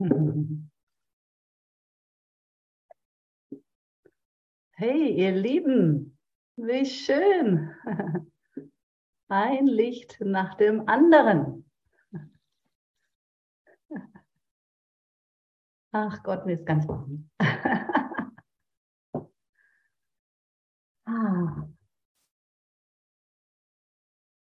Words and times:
Hey, 4.78 5.08
ihr 5.16 5.32
Lieben, 5.32 6.18
wie 6.56 6.84
schön. 6.84 7.74
Ein 9.28 9.66
Licht 9.66 10.18
nach 10.20 10.54
dem 10.56 10.86
anderen. 10.86 11.70
Ach 15.92 16.22
Gott, 16.22 16.44
mir 16.44 16.58
ist 16.58 16.66
ganz 16.66 16.86
warm. 16.86 17.30
ah. 21.06 21.68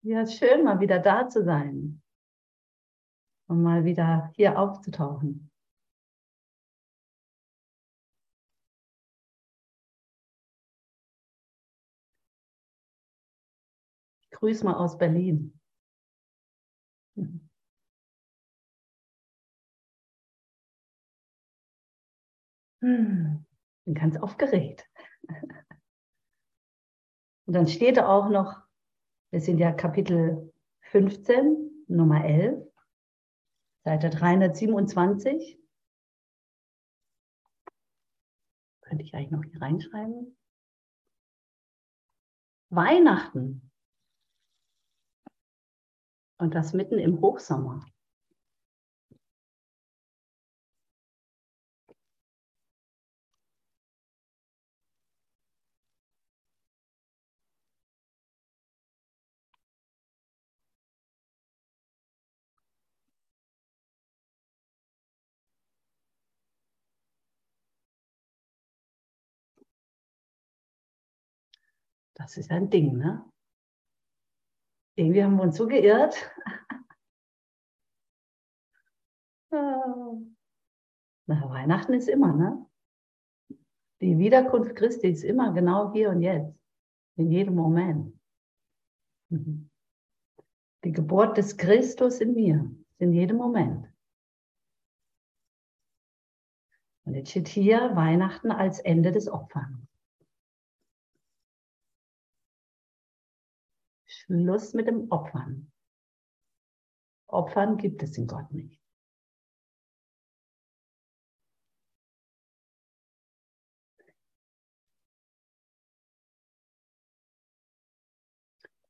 Ja, 0.02 0.24
schön, 0.26 0.62
mal 0.62 0.78
wieder 0.78 1.00
da 1.00 1.28
zu 1.28 1.42
sein 1.44 2.01
und 3.52 3.62
mal 3.62 3.84
wieder 3.84 4.32
hier 4.34 4.58
aufzutauchen. 4.58 5.52
grüße 14.42 14.64
mal 14.64 14.74
aus 14.74 14.98
Berlin. 14.98 15.56
Hm, 22.80 23.46
bin 23.84 23.94
ganz 23.94 24.16
aufgeregt. 24.16 24.90
Und 27.46 27.54
dann 27.54 27.68
steht 27.68 27.96
da 27.98 28.08
auch 28.08 28.28
noch, 28.28 28.60
wir 29.30 29.40
sind 29.40 29.58
ja 29.58 29.72
Kapitel 29.72 30.52
15, 30.90 31.84
Nummer 31.86 32.24
11, 32.24 32.71
Seite 33.84 34.10
327. 34.10 35.58
Könnte 38.82 39.04
ich 39.04 39.14
eigentlich 39.14 39.30
noch 39.30 39.42
hier 39.42 39.60
reinschreiben? 39.60 40.36
Weihnachten 42.70 43.70
und 46.38 46.54
das 46.54 46.72
mitten 46.72 46.98
im 46.98 47.20
Hochsommer. 47.20 47.84
Das 72.22 72.36
ist 72.36 72.50
ein 72.52 72.70
Ding, 72.70 72.96
ne? 72.98 73.28
Irgendwie 74.96 75.24
haben 75.24 75.36
wir 75.36 75.42
uns 75.42 75.56
so 75.56 75.66
geirrt. 75.66 76.14
Na, 79.50 80.20
Weihnachten 81.26 81.94
ist 81.94 82.08
immer, 82.08 82.32
ne? 82.32 82.64
Die 84.00 84.16
Wiederkunft 84.18 84.76
Christi 84.76 85.08
ist 85.08 85.24
immer 85.24 85.52
genau 85.52 85.92
hier 85.92 86.10
und 86.10 86.22
jetzt, 86.22 86.56
in 87.16 87.30
jedem 87.30 87.56
Moment. 87.56 88.16
Mhm. 89.28 89.68
Die 90.84 90.92
Geburt 90.92 91.36
des 91.36 91.56
Christus 91.56 92.20
in 92.20 92.34
mir, 92.34 92.72
in 92.98 93.12
jedem 93.12 93.36
Moment. 93.36 93.88
Und 97.04 97.14
jetzt 97.14 97.30
steht 97.30 97.48
hier 97.48 97.96
Weihnachten 97.96 98.52
als 98.52 98.78
Ende 98.78 99.10
des 99.10 99.28
Opferns. 99.28 99.91
Schluss 104.32 104.72
mit 104.72 104.86
dem 104.86 105.10
Opfern. 105.10 105.70
Opfern 107.26 107.76
gibt 107.76 108.02
es 108.02 108.16
in 108.16 108.26
Gott 108.26 108.50
nicht. 108.50 108.80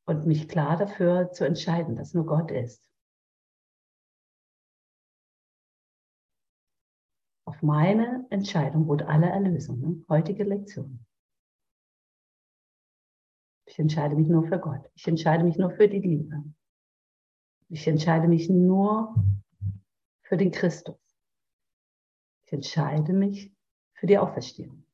Und 0.05 0.27
mich 0.27 0.49
klar 0.49 0.77
dafür 0.77 1.33
zu 1.33 1.45
entscheiden, 1.45 1.97
dass 1.97 2.15
nur 2.15 2.27
Gott 2.27 2.53
ist. 2.53 2.89
Auf 7.45 7.63
meine 7.63 8.27
Entscheidung 8.31 8.85
ruht 8.85 9.03
alle 9.03 9.27
Erlösung. 9.27 9.81
Ne? 9.81 10.05
Heutige 10.09 10.45
Lektion. 10.45 11.05
Ich 13.73 13.79
entscheide 13.79 14.17
mich 14.17 14.29
nur 14.29 14.45
für 14.45 14.59
Gott. 14.59 14.91
Ich 14.95 15.09
entscheide 15.09 15.45
mich 15.45 15.57
nur 15.57 15.71
für 15.71 15.89
die 15.89 15.99
Liebe. 15.99 16.45
Ich 17.71 17.87
entscheide 17.87 18.29
mich 18.29 18.51
nur 18.51 19.15
für 20.25 20.37
den 20.37 20.51
Christus. 20.51 21.01
Ich 22.45 22.53
entscheide 22.53 23.15
mich 23.15 23.51
für 23.95 24.07
die 24.07 24.19
Auferstehung. 24.19 24.85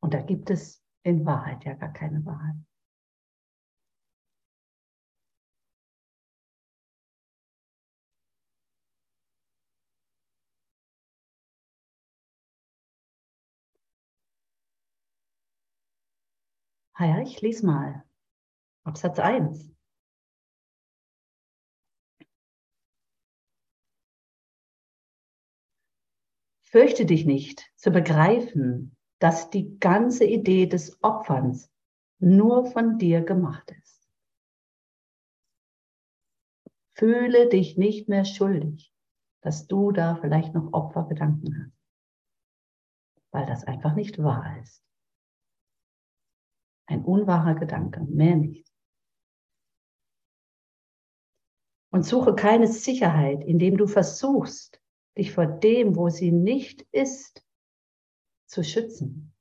Und 0.00 0.12
da 0.12 0.20
gibt 0.20 0.50
es 0.50 0.84
in 1.04 1.24
Wahrheit 1.24 1.64
ja 1.64 1.72
gar 1.72 1.94
keine 1.94 2.22
Wahrheit. 2.26 2.56
Ah 16.98 17.04
ja, 17.04 17.20
ich 17.20 17.42
lese 17.42 17.66
mal. 17.66 18.04
Absatz 18.84 19.18
1. 19.18 19.70
Fürchte 26.62 27.04
dich 27.04 27.26
nicht 27.26 27.70
zu 27.76 27.90
begreifen, 27.90 28.96
dass 29.18 29.50
die 29.50 29.78
ganze 29.78 30.24
Idee 30.24 30.66
des 30.66 31.02
Opferns 31.02 31.70
nur 32.18 32.64
von 32.64 32.96
dir 32.96 33.20
gemacht 33.20 33.70
ist. 33.82 34.08
Fühle 36.94 37.50
dich 37.50 37.76
nicht 37.76 38.08
mehr 38.08 38.24
schuldig, 38.24 38.90
dass 39.42 39.66
du 39.66 39.92
da 39.92 40.16
vielleicht 40.16 40.54
noch 40.54 40.72
Opfergedanken 40.72 41.62
hast, 41.62 41.76
weil 43.32 43.44
das 43.44 43.64
einfach 43.64 43.94
nicht 43.94 44.18
wahr 44.22 44.58
ist. 44.62 44.85
Ein 46.86 47.04
unwahrer 47.04 47.54
Gedanke, 47.54 48.02
mehr 48.02 48.36
nicht. 48.36 48.70
Und 51.92 52.04
suche 52.04 52.34
keine 52.34 52.66
Sicherheit, 52.66 53.42
indem 53.44 53.76
du 53.76 53.86
versuchst, 53.86 54.80
dich 55.16 55.32
vor 55.32 55.46
dem, 55.46 55.96
wo 55.96 56.08
sie 56.10 56.30
nicht 56.30 56.82
ist, 56.92 57.44
zu 58.46 58.62
schützen. 58.62 59.32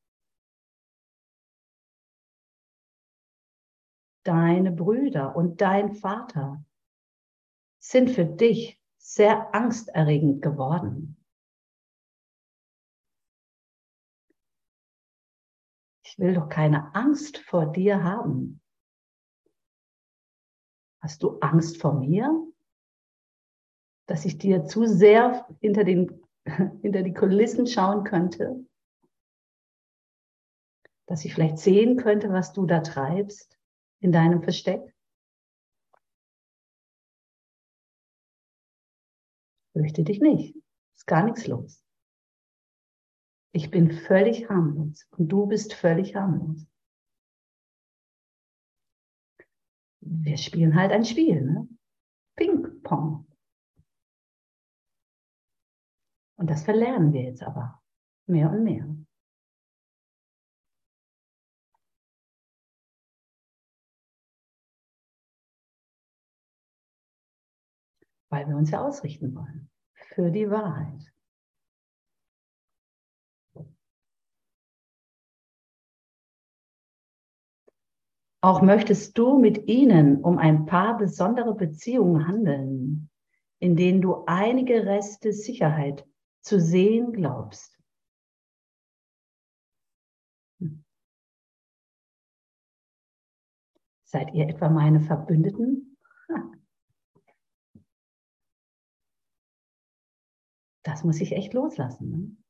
Deine 4.24 4.72
Brüder 4.72 5.36
und 5.36 5.62
dein 5.62 5.94
Vater 5.94 6.66
sind 7.80 8.10
für 8.10 8.26
dich 8.26 8.82
sehr 8.98 9.54
angsterregend 9.54 10.42
geworden. 10.42 11.24
Ich 16.18 16.24
will 16.24 16.34
doch 16.34 16.48
keine 16.48 16.96
Angst 16.96 17.40
vor 17.40 17.66
dir 17.66 18.04
haben. 18.04 18.62
Hast 21.02 21.24
du 21.24 21.40
Angst 21.40 21.82
vor 21.82 21.94
mir? 21.94 22.32
Dass 24.08 24.24
ich 24.24 24.38
dir 24.38 24.66
zu 24.66 24.86
sehr 24.86 25.46
hinter, 25.60 25.84
den, 25.84 26.22
hinter 26.82 27.04
die 27.04 27.14
Kulissen 27.14 27.68
schauen 27.68 28.06
könnte? 28.06 28.66
Dass 31.06 31.26
ich 31.26 31.34
vielleicht 31.34 31.60
sehen 31.60 31.98
könnte, 31.98 32.30
was 32.30 32.54
du 32.54 32.66
da 32.66 32.80
treibst 32.80 33.60
in 34.00 34.12
deinem 34.12 34.42
Versteck? 34.42 34.96
Fürchte 39.74 40.04
dich 40.04 40.22
nicht. 40.22 40.56
Ist 40.96 41.06
gar 41.06 41.26
nichts 41.26 41.46
los. 41.46 41.85
Ich 43.56 43.72
bin 43.72 43.90
völlig 43.90 44.50
harmlos 44.50 45.08
und 45.12 45.30
du 45.30 45.46
bist 45.46 45.74
völlig 45.74 46.14
harmlos. 46.14 46.68
Wir 50.02 50.36
spielen 50.36 50.76
halt 50.76 50.92
ein 50.92 51.06
Spiel, 51.06 51.42
ne? 51.42 51.66
Ping-Pong. 52.36 53.26
Und 56.38 56.50
das 56.50 56.66
verlernen 56.66 57.14
wir 57.14 57.24
jetzt 57.24 57.44
aber 57.44 57.82
mehr 58.28 58.52
und 58.52 58.66
mehr. 58.66 58.94
weil 68.30 68.50
wir 68.50 68.58
uns 68.58 68.70
ja 68.72 68.82
ausrichten 68.82 69.34
wollen 69.34 69.70
für 69.94 70.30
die 70.30 70.50
Wahrheit. 70.50 71.15
Auch 78.46 78.62
möchtest 78.62 79.18
du 79.18 79.40
mit 79.40 79.68
ihnen 79.68 80.24
um 80.24 80.38
ein 80.38 80.68
paar 80.68 81.00
besondere 81.00 81.56
Beziehungen 81.56 82.28
handeln, 82.28 83.10
in 83.58 83.76
denen 83.76 84.02
du 84.02 84.24
einige 84.28 84.86
Reste 84.86 85.34
Sicherheit 85.34 86.08
zu 86.42 86.62
sehen 86.62 87.12
glaubst. 87.12 87.76
Seid 94.04 94.32
ihr 94.36 94.48
etwa 94.48 94.70
meine 94.70 95.02
Verbündeten? 95.02 95.98
Das 100.84 101.04
muss 101.04 101.20
ich 101.20 101.32
echt 101.32 101.56
loslassen. 101.56 102.12
Ne? 102.12 102.45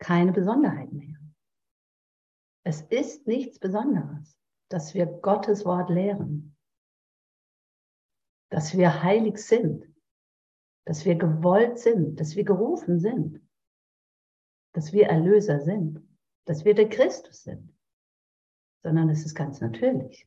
Keine 0.00 0.32
Besonderheit 0.32 0.92
mehr. 0.92 1.16
Es 2.64 2.82
ist 2.82 3.26
nichts 3.26 3.58
Besonderes, 3.58 4.36
dass 4.68 4.94
wir 4.94 5.06
Gottes 5.06 5.64
Wort 5.64 5.88
lehren, 5.90 6.56
dass 8.50 8.76
wir 8.76 9.02
heilig 9.02 9.38
sind, 9.38 9.86
dass 10.86 11.04
wir 11.04 11.14
gewollt 11.14 11.78
sind, 11.78 12.18
dass 12.18 12.34
wir 12.34 12.44
gerufen 12.44 12.98
sind, 12.98 13.40
dass 14.74 14.92
wir 14.92 15.06
Erlöser 15.06 15.60
sind, 15.60 16.06
dass 16.46 16.64
wir 16.64 16.74
der 16.74 16.88
Christus 16.88 17.44
sind, 17.44 17.76
sondern 18.82 19.08
es 19.10 19.24
ist 19.24 19.34
ganz 19.34 19.60
natürlich. 19.60 20.26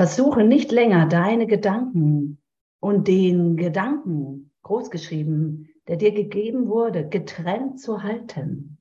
Versuche 0.00 0.44
nicht 0.44 0.72
länger 0.72 1.06
deine 1.06 1.46
Gedanken 1.46 2.42
und 2.80 3.06
den 3.06 3.58
Gedanken, 3.58 4.50
großgeschrieben, 4.62 5.68
der 5.88 5.98
dir 5.98 6.12
gegeben 6.12 6.68
wurde, 6.68 7.06
getrennt 7.06 7.78
zu 7.82 8.02
halten. 8.02 8.78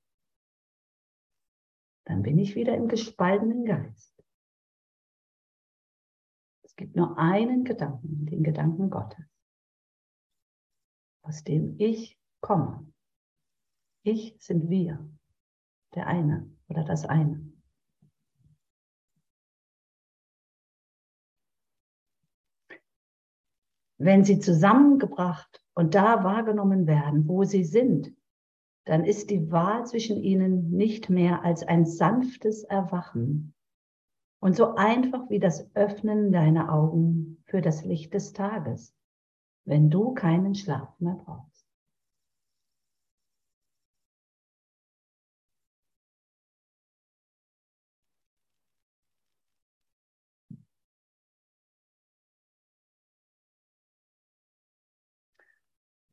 Dann 2.06 2.21
bin 2.21 2.38
ich 2.38 2.56
wieder 2.56 2.74
im 2.74 2.88
gespaltenen 2.88 3.66
Geist. 3.66 4.24
Es 6.63 6.77
gibt 6.77 6.95
nur 6.95 7.18
einen 7.18 7.65
Gedanken, 7.65 8.25
den 8.25 8.42
Gedanken 8.42 8.89
Gottes, 8.89 9.25
aus 11.24 11.44
dem 11.44 11.75
ich 11.80 12.18
komme. 12.39 12.94
Ich 14.04 14.38
sind 14.39 14.69
wir, 14.69 15.06
der 15.95 16.07
eine 16.07 16.50
oder 16.69 16.86
das 16.86 17.04
eine. 17.04 17.59
Wenn 24.01 24.24
sie 24.24 24.40
zusammengebracht 24.40 25.62
und 25.74 25.94
da 25.94 26.24
wahrgenommen 26.24 26.88
werden, 26.88 27.28
wo 27.28 27.44
sie 27.44 27.66
sind, 27.66 28.13
dann 28.86 29.04
ist 29.04 29.30
die 29.30 29.51
Wahl 29.51 29.86
zwischen 29.86 30.18
ihnen 30.24 30.72
nicht 30.72 31.10
mehr 31.10 31.44
als 31.44 31.63
ein 31.63 31.86
sanftes 31.86 32.63
Erwachen 32.63 33.54
und 34.42 34.56
so 34.56 34.75
einfach 34.75 35.30
wie 35.30 35.40
das 35.40 35.69
Öffnen 35.75 36.31
deiner 36.31 36.74
Augen 36.74 37.44
für 37.44 37.62
das 37.62 37.84
Licht 37.84 38.13
des 38.13 38.31
Tages, 38.31 38.96
wenn 39.66 39.90
du 39.90 40.13
keinen 40.13 40.56
Schlaf 40.56 40.98
mehr 41.00 41.19
brauchst. 41.25 41.59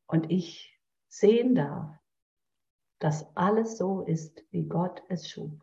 Und 0.07 0.31
ich 0.31 0.79
sehen 1.09 1.55
darf, 1.55 1.95
dass 2.99 3.35
alles 3.35 3.77
so 3.77 4.01
ist, 4.01 4.43
wie 4.51 4.63
Gott 4.63 5.03
es 5.09 5.29
schuf, 5.29 5.53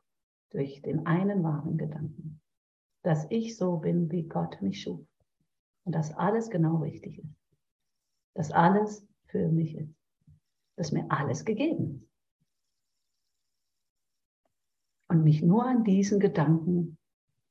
durch 0.50 0.82
den 0.82 1.06
einen 1.06 1.43
wahren 1.43 1.79
Gedanken. 1.79 2.41
Dass 3.02 3.26
ich 3.31 3.56
so 3.56 3.79
bin, 3.79 4.11
wie 4.11 4.29
Gott 4.29 4.62
mich 4.62 4.82
schuf. 4.82 5.06
Und 5.85 5.94
dass 5.94 6.14
alles 6.14 6.49
genau 6.49 6.76
richtig 6.76 7.19
ist. 7.19 7.37
Dass 8.35 8.50
alles 8.52 9.06
für 9.26 9.49
mich 9.49 9.76
ist. 9.76 9.94
Dass 10.76 10.93
mir 10.93 11.11
alles 11.11 11.44
gegeben 11.44 11.97
ist. 11.97 12.11
Und 15.08 15.25
mich 15.25 15.43
nur 15.43 15.67
an 15.67 15.85
diesen 15.85 16.19
Gedanken 16.19 16.99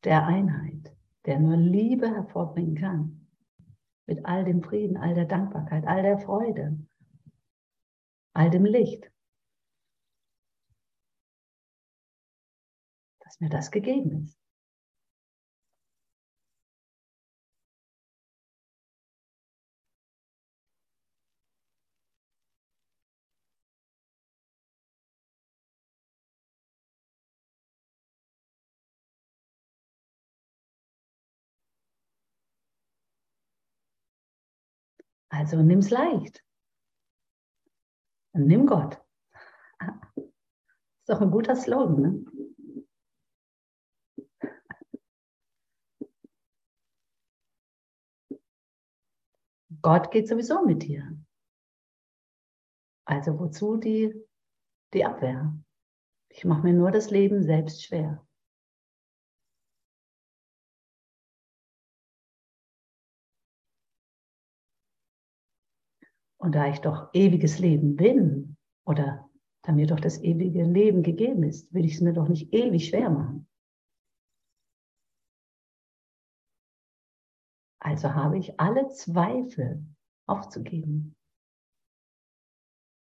der 0.04 0.26
Einheit, 0.26 0.96
der 1.26 1.40
nur 1.40 1.56
Liebe 1.56 2.10
hervorbringen 2.10 2.76
kann, 2.76 3.23
mit 4.06 4.26
all 4.26 4.44
dem 4.44 4.62
Frieden, 4.62 4.98
all 4.98 5.14
der 5.14 5.26
Dankbarkeit, 5.26 5.86
all 5.88 6.02
der 6.02 6.20
Freude, 6.20 6.78
all 8.34 8.50
dem 8.50 8.66
Licht. 8.66 9.12
Dass 13.20 13.40
mir 13.40 13.50
das 13.50 13.72
gegeben 13.72 14.24
ist. 14.24 14.43
Also 35.44 35.62
nimm's 35.62 35.90
leicht. 35.90 36.42
Und 38.32 38.48
nimm 38.48 38.66
Gott. 38.66 38.98
Ist 40.16 41.10
doch 41.10 41.20
ein 41.20 41.32
guter 41.32 41.58
Slogan, 41.58 42.02
ne? 42.02 42.26
Gott 49.82 50.12
geht 50.12 50.30
sowieso 50.30 50.66
mit 50.66 50.84
dir. 50.84 51.14
Also 53.04 53.38
wozu 53.38 53.76
die, 53.76 54.16
die 54.94 55.04
Abwehr? 55.04 55.54
Ich 56.30 56.46
mache 56.46 56.64
mir 56.64 56.74
nur 56.74 56.92
das 56.92 57.12
Leben 57.12 57.44
selbst 57.44 57.84
schwer. 57.84 58.23
Und 66.44 66.56
da 66.56 66.68
ich 66.68 66.80
doch 66.80 67.10
ewiges 67.14 67.58
Leben 67.60 67.96
bin, 67.96 68.58
oder 68.86 69.30
da 69.62 69.72
mir 69.72 69.88
doch 69.88 70.02
das 70.02 70.22
ewige 70.22 70.66
Leben 70.66 71.02
gegeben 71.02 71.44
ist, 71.44 71.74
will 71.74 71.86
ich 71.86 71.94
es 71.94 72.02
mir 72.02 72.12
doch 72.12 72.28
nicht 72.28 72.54
ewig 72.54 72.90
schwer 72.90 73.10
machen. 73.10 73.48
Also 77.80 78.14
habe 78.14 78.38
ich 78.38 78.60
alle 78.60 78.90
Zweifel 78.90 79.86
aufzugeben. 80.28 81.16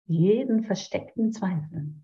Jeden 0.07 0.65
versteckten 0.65 1.33
Zweifel. 1.33 1.95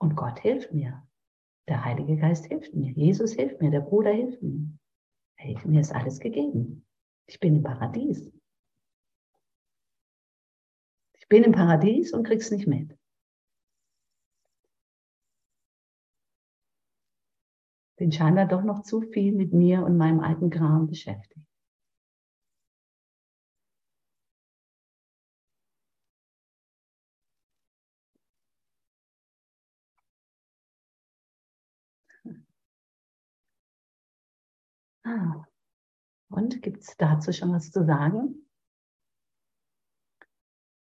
Und 0.00 0.16
Gott 0.16 0.40
hilft 0.40 0.72
mir. 0.72 1.06
Der 1.68 1.84
Heilige 1.84 2.16
Geist 2.16 2.46
hilft 2.46 2.74
mir. 2.74 2.90
Jesus 2.94 3.34
hilft 3.34 3.60
mir. 3.60 3.70
Der 3.70 3.80
Bruder 3.80 4.10
hilft 4.10 4.42
mir. 4.42 4.76
Hey, 5.44 5.58
mir 5.66 5.82
ist 5.82 5.92
alles 5.92 6.20
gegeben. 6.20 6.86
Ich 7.26 7.38
bin 7.38 7.56
im 7.56 7.62
Paradies. 7.62 8.32
Ich 11.18 11.28
bin 11.28 11.44
im 11.44 11.52
Paradies 11.52 12.14
und 12.14 12.26
krieg's 12.26 12.50
nicht 12.50 12.66
mit. 12.66 12.96
Bin 17.96 18.10
scheinbar 18.10 18.46
doch 18.46 18.62
noch 18.62 18.84
zu 18.84 19.02
viel 19.02 19.32
mit 19.32 19.52
mir 19.52 19.84
und 19.84 19.98
meinem 19.98 20.20
alten 20.20 20.48
Kram 20.48 20.86
beschäftigt. 20.86 21.46
Ah. 35.04 35.44
Und 36.30 36.62
gibt 36.62 36.82
es 36.82 36.96
dazu 36.96 37.32
schon 37.32 37.52
was 37.52 37.70
zu 37.70 37.84
sagen? 37.84 38.46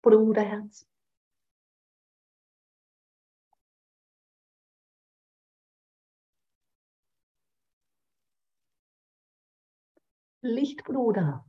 Bruderherz. 0.02 0.86
Lichtbruder. 10.42 11.44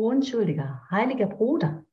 Unschuldiger, 0.00 0.80
heiliger 0.90 1.26
Bruder. 1.26 1.84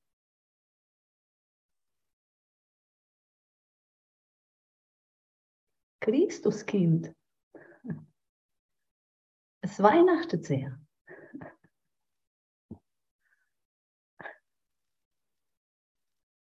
Christuskind. 6.00 7.14
Es 9.62 9.84
weihnachtet 9.84 10.46
sehr. 10.46 10.80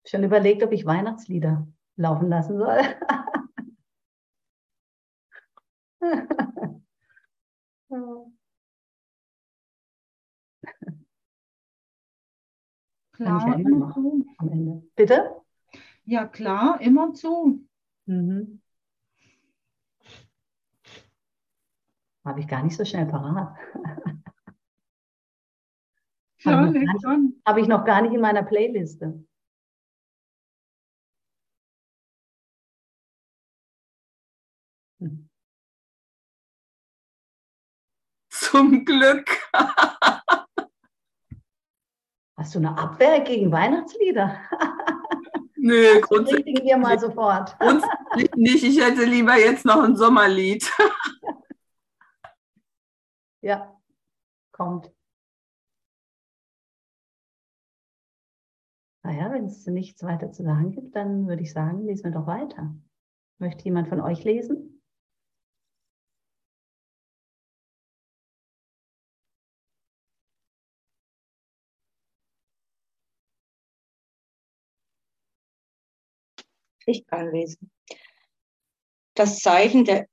Schon 0.06 0.22
überlegt, 0.22 0.62
ob 0.62 0.70
ich 0.70 0.86
Weihnachtslieder 0.86 1.66
laufen 1.96 2.28
lassen 2.28 2.58
soll. 2.58 2.78
Klar, 13.18 13.48
ja 13.48 13.54
immer 13.54 13.92
zu. 13.92 14.24
Am 14.38 14.48
Ende. 14.48 14.82
Bitte? 14.94 15.34
Ja, 16.04 16.26
klar, 16.26 16.80
immer 16.80 17.12
zu. 17.14 17.66
Mhm. 18.06 18.62
Habe 22.24 22.40
ich 22.40 22.46
gar 22.46 22.62
nicht 22.62 22.76
so 22.76 22.84
schnell 22.84 23.06
parat. 23.06 23.56
Ja, 26.44 26.66
nicht-. 26.66 26.86
Habe 27.44 27.60
ich 27.60 27.66
noch 27.66 27.84
gar 27.84 28.00
nicht 28.00 28.14
in 28.14 28.20
meiner 28.20 28.44
Playliste. 28.44 29.24
Hm. 35.00 35.28
Zum 38.30 38.84
Glück. 38.84 39.26
Hast 42.38 42.54
du 42.54 42.60
eine 42.60 42.78
Abwehr 42.78 43.20
gegen 43.22 43.50
Weihnachtslieder? 43.50 44.38
Nö, 45.56 46.00
grundsätzlich 46.00 46.62
wir 46.62 46.76
mal 46.76 46.96
sofort. 46.96 47.58
grundsätzlich 47.58 48.30
nicht. 48.36 48.62
Ich 48.62 48.80
hätte 48.80 49.04
lieber 49.04 49.34
jetzt 49.36 49.64
noch 49.64 49.82
ein 49.82 49.96
Sommerlied. 49.96 50.70
Ja, 53.40 53.80
kommt. 54.50 54.92
Naja, 59.04 59.30
wenn 59.30 59.44
es 59.44 59.64
nichts 59.68 60.02
weiter 60.02 60.32
zu 60.32 60.42
sagen 60.42 60.72
gibt, 60.72 60.96
dann 60.96 61.28
würde 61.28 61.42
ich 61.42 61.52
sagen, 61.52 61.86
lesen 61.86 62.02
wir 62.02 62.10
doch 62.10 62.26
weiter. 62.26 62.74
Möchte 63.38 63.64
jemand 63.64 63.86
von 63.86 64.00
euch 64.00 64.24
lesen? 64.24 64.67
Ich 76.88 77.06
kann 77.06 77.30
lesen. 77.32 77.70
Das 79.14 79.40
Zeichen 79.40 79.84
der, 79.84 80.08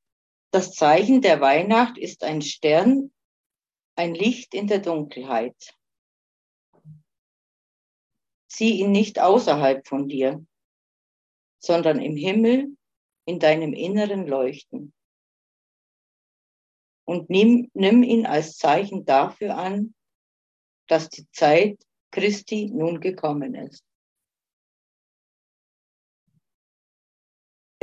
das 0.51 0.73
Zeichen 0.73 1.21
der 1.21 1.39
Weihnacht 1.39 1.97
ist 1.97 2.21
ein 2.23 2.41
Stern, 2.41 3.13
ein 3.95 4.13
Licht 4.13 4.53
in 4.53 4.67
der 4.67 4.79
Dunkelheit. 4.79 5.55
Sieh 8.51 8.81
ihn 8.81 8.91
nicht 8.91 9.19
außerhalb 9.19 9.87
von 9.87 10.09
dir, 10.09 10.45
sondern 11.59 12.01
im 12.01 12.17
Himmel 12.17 12.75
in 13.25 13.39
deinem 13.39 13.71
Inneren 13.71 14.27
leuchten. 14.27 14.93
Und 17.05 17.29
nimm, 17.29 17.71
nimm 17.73 18.03
ihn 18.03 18.25
als 18.25 18.57
Zeichen 18.57 19.05
dafür 19.05 19.55
an, 19.55 19.95
dass 20.87 21.07
die 21.07 21.29
Zeit 21.31 21.81
Christi 22.11 22.65
nun 22.65 22.99
gekommen 22.99 23.55
ist. 23.55 23.84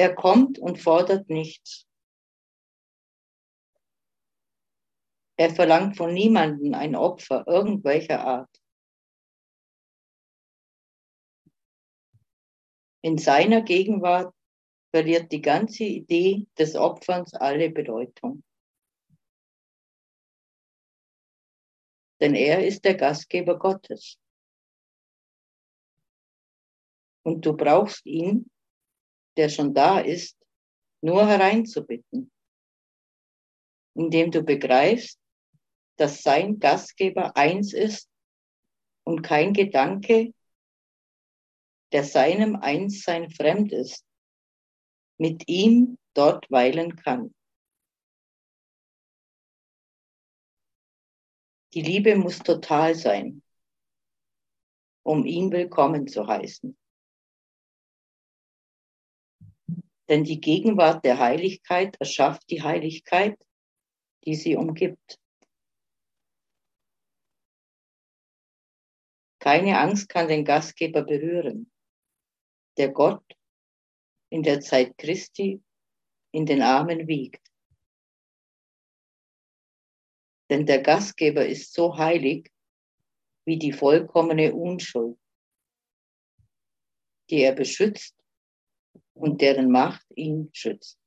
Er 0.02 0.16
kommt 0.16 0.58
und 0.58 0.80
fordert 0.80 1.30
nichts. 1.30 1.86
Er 5.36 5.54
verlangt 5.54 5.96
von 5.96 6.12
niemandem 6.12 6.74
ein 6.74 6.96
Opfer 6.96 7.46
irgendwelcher 7.46 8.18
Art. 8.20 8.50
In 13.02 13.16
seiner 13.16 13.62
Gegenwart 13.62 14.34
verliert 14.90 15.30
die 15.30 15.40
ganze 15.40 15.84
Idee 15.84 16.48
des 16.58 16.74
Opferns 16.74 17.34
alle 17.34 17.70
Bedeutung. 17.70 18.42
Denn 22.20 22.34
er 22.34 22.66
ist 22.66 22.84
der 22.84 22.96
Gastgeber 22.96 23.56
Gottes. 23.56 24.18
Und 27.24 27.46
du 27.46 27.56
brauchst 27.56 28.04
ihn, 28.04 28.50
der 29.36 29.48
schon 29.48 29.74
da 29.74 29.98
ist, 29.98 30.36
nur 31.00 31.26
hereinzubitten, 31.26 32.30
indem 33.94 34.30
du 34.30 34.42
begreifst, 34.42 35.18
dass 35.96 36.22
sein 36.22 36.58
Gastgeber 36.58 37.36
eins 37.36 37.72
ist 37.72 38.08
und 39.04 39.22
kein 39.22 39.52
Gedanke, 39.52 40.32
der 41.92 42.04
seinem 42.04 42.56
Einssein 42.56 43.30
fremd 43.30 43.72
ist, 43.72 44.04
mit 45.18 45.48
ihm 45.48 45.98
dort 46.14 46.50
weilen 46.50 46.96
kann. 46.96 47.34
Die 51.74 51.82
Liebe 51.82 52.16
muss 52.16 52.38
total 52.38 52.94
sein, 52.94 53.42
um 55.04 55.24
ihn 55.24 55.50
willkommen 55.50 56.06
zu 56.06 56.26
heißen. 56.26 56.76
Denn 60.08 60.24
die 60.24 60.40
Gegenwart 60.40 61.04
der 61.04 61.18
Heiligkeit 61.18 61.96
erschafft 62.00 62.50
die 62.50 62.62
Heiligkeit, 62.62 63.38
die 64.24 64.34
sie 64.34 64.56
umgibt. 64.56 65.18
Keine 69.38 69.78
Angst 69.78 70.08
kann 70.08 70.28
den 70.28 70.44
Gastgeber 70.44 71.02
berühren, 71.02 71.70
der 72.76 72.90
Gott 72.90 73.24
in 74.30 74.42
der 74.42 74.60
Zeit 74.60 74.96
Christi 74.98 75.62
in 76.30 76.46
den 76.46 76.62
Armen 76.62 77.08
wiegt. 77.08 77.44
Denn 80.48 80.66
der 80.66 80.82
Gastgeber 80.82 81.46
ist 81.46 81.72
so 81.72 81.96
heilig 81.96 82.52
wie 83.44 83.58
die 83.58 83.72
vollkommene 83.72 84.54
Unschuld, 84.54 85.18
die 87.30 87.42
er 87.42 87.52
beschützt 87.52 88.21
und 89.14 89.40
deren 89.40 89.70
Macht 89.70 90.04
ihn 90.16 90.50
schützt. 90.52 90.98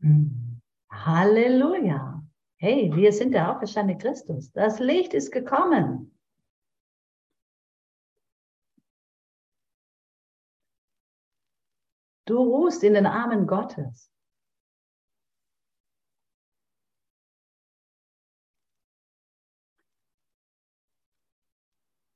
Hm. 0.00 0.60
Halleluja. 0.90 2.22
Hey, 2.56 2.90
wir 2.94 3.12
sind 3.12 3.32
der 3.32 3.54
auferstandene 3.54 3.98
Christus. 3.98 4.52
Das 4.52 4.80
Licht 4.80 5.14
ist 5.14 5.30
gekommen. 5.30 6.14
Du 12.26 12.38
ruhst 12.38 12.84
in 12.84 12.94
den 12.94 13.06
Armen 13.06 13.46
Gottes. 13.46 14.10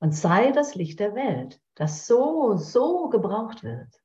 Und 0.04 0.12
sei 0.12 0.52
das 0.52 0.74
Licht 0.74 1.00
der 1.00 1.14
Welt, 1.14 1.62
das 1.76 2.06
so, 2.06 2.58
so 2.58 3.08
gebraucht 3.08 3.62
wird. 3.62 4.02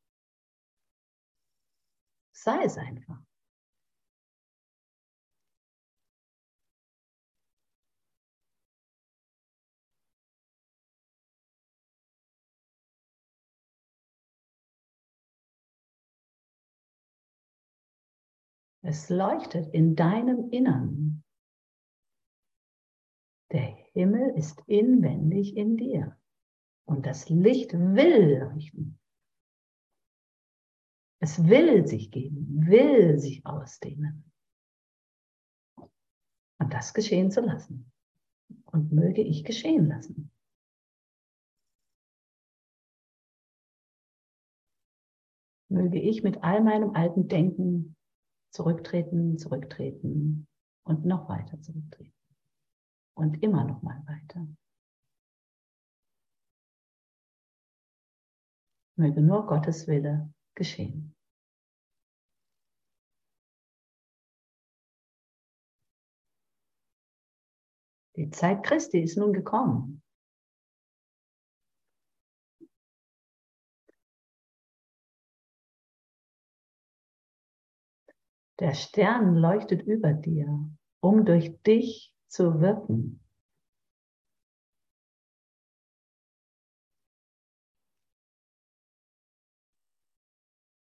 Sei 2.32 2.64
es 2.64 2.78
einfach. 2.78 3.22
Es 18.84 19.10
leuchtet 19.10 19.74
in 19.74 19.98
deinem 19.98 20.50
Innern. 20.52 21.26
Der 23.52 23.79
Himmel 24.00 24.34
ist 24.38 24.64
inwendig 24.68 25.58
in 25.58 25.76
dir. 25.76 26.18
Und 26.86 27.06
das 27.06 27.28
Licht 27.28 27.74
will 27.74 28.40
leuchten. 28.40 28.98
Es 31.22 31.46
will 31.50 31.86
sich 31.86 32.10
geben, 32.10 32.66
will 32.66 33.20
sich 33.20 33.46
ausdehnen. 33.46 34.32
Und 35.76 36.74
das 36.74 36.94
geschehen 36.94 37.30
zu 37.30 37.42
lassen. 37.42 37.92
Und 38.64 38.94
möge 38.94 39.22
ich 39.22 39.44
geschehen 39.44 39.88
lassen. 39.88 40.32
Möge 45.68 46.00
ich 46.00 46.24
mit 46.24 46.42
all 46.42 46.64
meinem 46.64 46.92
alten 46.92 47.28
Denken 47.28 47.98
zurücktreten, 48.52 49.38
zurücktreten 49.38 50.48
und 50.84 51.06
noch 51.06 51.28
weiter 51.28 51.62
zurücktreten. 51.62 52.14
Und 53.20 53.44
immer 53.44 53.66
noch 53.66 53.82
mal 53.82 54.02
weiter. 54.08 54.48
Möge 58.96 59.22
nur 59.22 59.46
Gottes 59.46 59.90
Wille 59.90 60.34
geschehen. 60.56 61.14
Die 68.16 68.30
Zeit 68.30 68.64
Christi 68.64 69.02
ist 69.02 69.18
nun 69.18 69.34
gekommen. 69.34 70.02
Der 78.60 78.74
Stern 78.76 79.36
leuchtet 79.36 79.82
über 79.82 80.14
dir, 80.14 80.74
um 81.02 81.26
durch 81.26 81.62
dich 81.64 82.16
zu 82.30 82.62
wirken. 82.62 83.20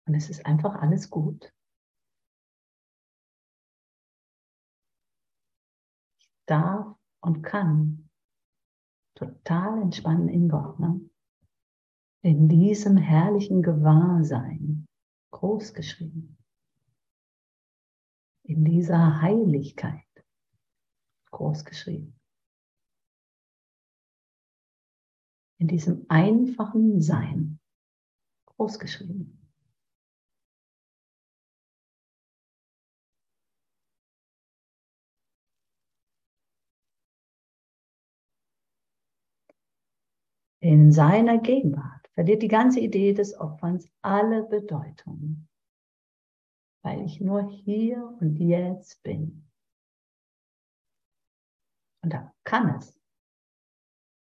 Und 0.07 0.15
es 0.15 0.29
ist 0.29 0.45
einfach 0.45 0.75
alles 0.75 1.09
gut. 1.09 1.51
Ich 6.19 6.29
darf 6.45 6.95
und 7.21 7.41
kann 7.41 8.09
total 9.15 9.81
entspannen 9.81 10.29
in 10.29 10.47
Gott. 10.47 10.79
Ne? 10.79 11.09
In 12.21 12.47
diesem 12.49 12.97
herrlichen 12.97 13.63
Gewahrsein, 13.63 14.87
groß 15.31 15.73
geschrieben. 15.73 16.37
In 18.43 18.63
dieser 18.63 19.21
Heiligkeit, 19.21 20.04
groß 21.36 21.65
geschrieben. 21.65 22.18
In 25.60 25.68
diesem 25.68 26.06
einfachen 26.08 27.01
Sein, 27.01 27.60
groß 28.46 28.80
geschrieben. 28.80 29.42
In 40.62 40.92
seiner 40.92 41.38
Gegenwart 41.38 42.10
verliert 42.13 42.42
die 42.42 42.48
ganze 42.48 42.80
Idee 42.80 43.13
des 43.13 43.38
Opferns 43.38 43.88
alle 44.01 44.44
Bedeutung, 44.44 45.48
weil 46.82 47.01
ich 47.01 47.20
nur 47.20 47.50
hier 47.51 48.18
und 48.20 48.38
jetzt 48.38 49.04
bin. 49.04 49.46
Und 52.05 52.12
da 52.12 52.31
kann 52.43 52.75
es 52.75 53.01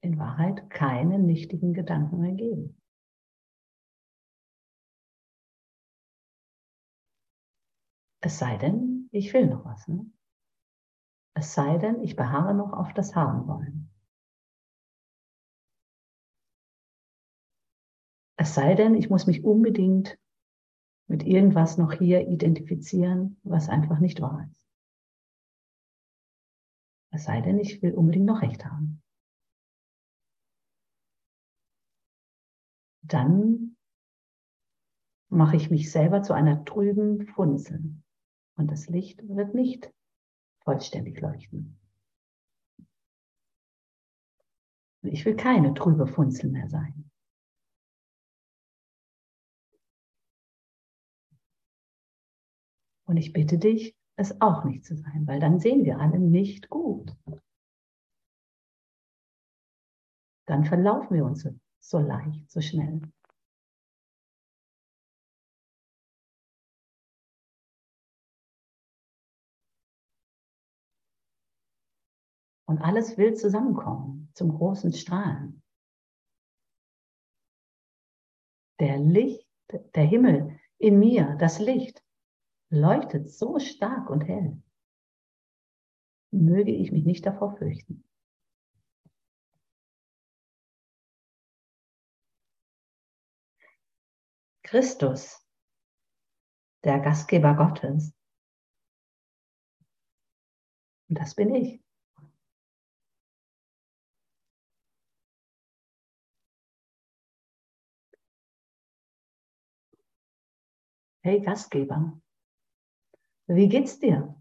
in 0.00 0.20
Wahrheit 0.20 0.70
keine 0.70 1.18
nichtigen 1.18 1.74
Gedanken 1.74 2.20
mehr 2.20 2.30
geben. 2.30 2.80
Es 8.20 8.38
sei 8.38 8.56
denn, 8.56 9.08
ich 9.10 9.34
will 9.34 9.48
noch 9.48 9.64
was. 9.64 9.88
Ne? 9.88 10.08
Es 11.34 11.54
sei 11.54 11.76
denn, 11.78 12.04
ich 12.04 12.14
beharre 12.14 12.54
noch 12.54 12.72
auf 12.72 12.94
das 12.94 13.16
Haben 13.16 13.48
wollen. 13.48 13.90
Es 18.36 18.54
sei 18.54 18.76
denn, 18.76 18.94
ich 18.94 19.10
muss 19.10 19.26
mich 19.26 19.42
unbedingt 19.42 20.16
mit 21.08 21.24
irgendwas 21.24 21.78
noch 21.78 21.92
hier 21.94 22.28
identifizieren, 22.28 23.40
was 23.42 23.68
einfach 23.68 23.98
nicht 23.98 24.20
wahr 24.20 24.48
ist. 24.52 24.65
Es 27.16 27.24
sei 27.24 27.40
denn, 27.40 27.58
ich 27.58 27.80
will 27.80 27.94
unbedingt 27.94 28.26
noch 28.26 28.42
Recht 28.42 28.66
haben. 28.66 29.02
Dann 33.00 33.74
mache 35.30 35.56
ich 35.56 35.70
mich 35.70 35.90
selber 35.90 36.20
zu 36.20 36.34
einer 36.34 36.66
trüben 36.66 37.26
Funzel 37.28 38.02
und 38.58 38.70
das 38.70 38.88
Licht 38.88 39.26
wird 39.26 39.54
nicht 39.54 39.90
vollständig 40.62 41.18
leuchten. 41.18 41.80
Ich 45.00 45.24
will 45.24 45.36
keine 45.36 45.72
trübe 45.72 46.06
Funzel 46.06 46.50
mehr 46.50 46.68
sein. 46.68 47.10
Und 53.06 53.16
ich 53.16 53.32
bitte 53.32 53.56
dich, 53.56 53.96
es 54.16 54.40
auch 54.40 54.64
nicht 54.64 54.84
zu 54.84 54.96
sein, 54.96 55.26
weil 55.26 55.40
dann 55.40 55.60
sehen 55.60 55.84
wir 55.84 56.00
alle 56.00 56.18
nicht 56.18 56.68
gut. 56.68 57.14
Dann 60.46 60.64
verlaufen 60.64 61.16
wir 61.16 61.24
uns 61.24 61.48
so, 61.80 61.98
leicht, 61.98 62.50
so 62.50 62.60
schnell. 62.60 63.02
Und 72.68 72.80
alles 72.80 73.16
will 73.16 73.34
zusammenkommen 73.34 74.30
zum 74.34 74.52
großen 74.52 74.92
Strahlen. 74.92 75.62
Der 78.80 78.98
Licht, 78.98 79.48
der 79.94 80.04
Himmel 80.04 80.58
in 80.78 80.98
mir, 80.98 81.36
das 81.36 81.58
Licht, 81.58 82.05
leuchtet 82.70 83.30
so 83.30 83.58
stark 83.58 84.10
und 84.10 84.22
hell. 84.22 84.62
Möge 86.32 86.72
ich 86.72 86.92
mich 86.92 87.04
nicht 87.04 87.24
davor 87.24 87.56
fürchten. 87.56 88.04
Christus, 94.62 95.46
der 96.82 96.98
Gastgeber 96.98 97.54
Gottes. 97.54 98.12
Und 101.08 101.18
das 101.20 101.36
bin 101.36 101.54
ich. 101.54 101.80
Hey 111.22 111.40
Gastgeber, 111.40 112.20
wie 113.46 113.68
geht's 113.68 113.98
dir? 113.98 114.34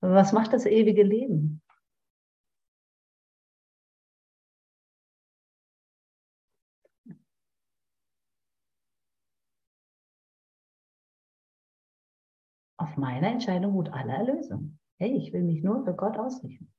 Was 0.00 0.32
macht 0.32 0.52
das 0.52 0.64
ewige 0.64 1.02
Leben? 1.02 1.62
Auf 12.78 12.96
meine 12.96 13.28
Entscheidung 13.28 13.74
ruht 13.74 13.90
alle 13.90 14.14
Erlösung. 14.14 14.78
Hey, 14.98 15.14
ich 15.14 15.34
will 15.34 15.42
mich 15.42 15.62
nur 15.62 15.84
für 15.84 15.94
Gott 15.94 16.16
ausrichten. 16.16 16.72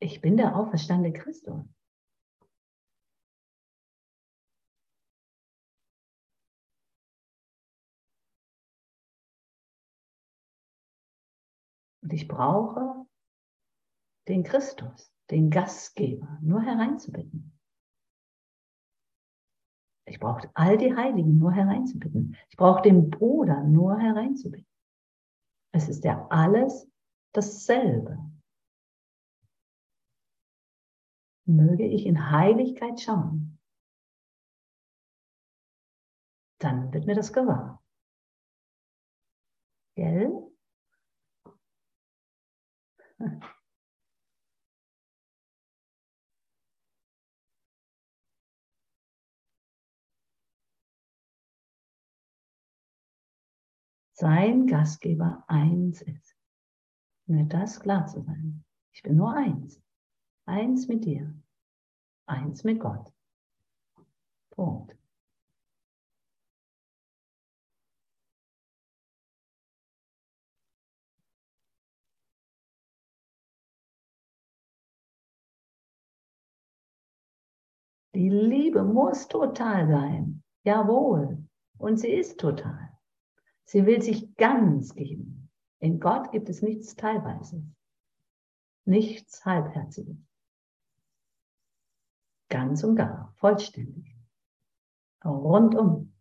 Ich 0.00 0.20
bin 0.20 0.36
der 0.36 0.54
auferstandene 0.54 1.12
Christus. 1.12 1.64
Und 12.04 12.12
ich 12.12 12.28
brauche 12.28 13.06
den 14.28 14.44
Christus, 14.44 15.10
den 15.30 15.48
Gastgeber, 15.48 16.38
nur 16.42 16.60
hereinzubitten. 16.60 17.58
Ich 20.06 20.20
brauche 20.20 20.50
all 20.52 20.76
die 20.76 20.94
Heiligen 20.94 21.38
nur 21.38 21.52
hereinzubitten. 21.52 22.36
Ich 22.50 22.58
brauche 22.58 22.82
den 22.82 23.08
Bruder 23.08 23.64
nur 23.64 23.98
hereinzubitten. 23.98 24.68
Es 25.72 25.88
ist 25.88 26.04
ja 26.04 26.26
alles 26.28 26.86
dasselbe. 27.32 28.18
Möge 31.46 31.86
ich 31.86 32.04
in 32.04 32.30
Heiligkeit 32.30 33.00
schauen. 33.00 33.58
Dann 36.58 36.92
wird 36.92 37.06
mir 37.06 37.14
das 37.14 37.32
gewahr. 37.32 37.82
Gell? 39.96 40.43
Sein 54.14 54.66
Gastgeber 54.66 55.44
eins 55.48 56.02
ist. 56.02 56.36
Mir 57.26 57.44
das 57.46 57.80
klar 57.80 58.06
zu 58.06 58.22
sein. 58.22 58.64
Ich 58.92 59.02
bin 59.02 59.16
nur 59.16 59.34
eins. 59.34 59.82
Eins 60.46 60.88
mit 60.88 61.04
dir. 61.04 61.34
Eins 62.26 62.64
mit 62.64 62.80
Gott. 62.80 63.12
Punkt. 64.50 64.96
Die 78.14 78.28
Liebe 78.28 78.84
muss 78.84 79.26
total 79.28 79.88
sein. 79.88 80.42
Jawohl. 80.64 81.44
Und 81.78 81.98
sie 81.98 82.12
ist 82.12 82.38
total. 82.38 82.96
Sie 83.64 83.86
will 83.86 84.00
sich 84.00 84.34
ganz 84.36 84.94
geben. 84.94 85.50
In 85.80 86.00
Gott 86.00 86.30
gibt 86.30 86.48
es 86.48 86.62
nichts 86.62 86.94
Teilweises, 86.94 87.62
nichts 88.86 89.44
Halbherziges. 89.44 90.16
Ganz 92.48 92.84
und 92.84 92.96
gar, 92.96 93.34
vollständig. 93.36 94.16
Rundum. 95.24 96.14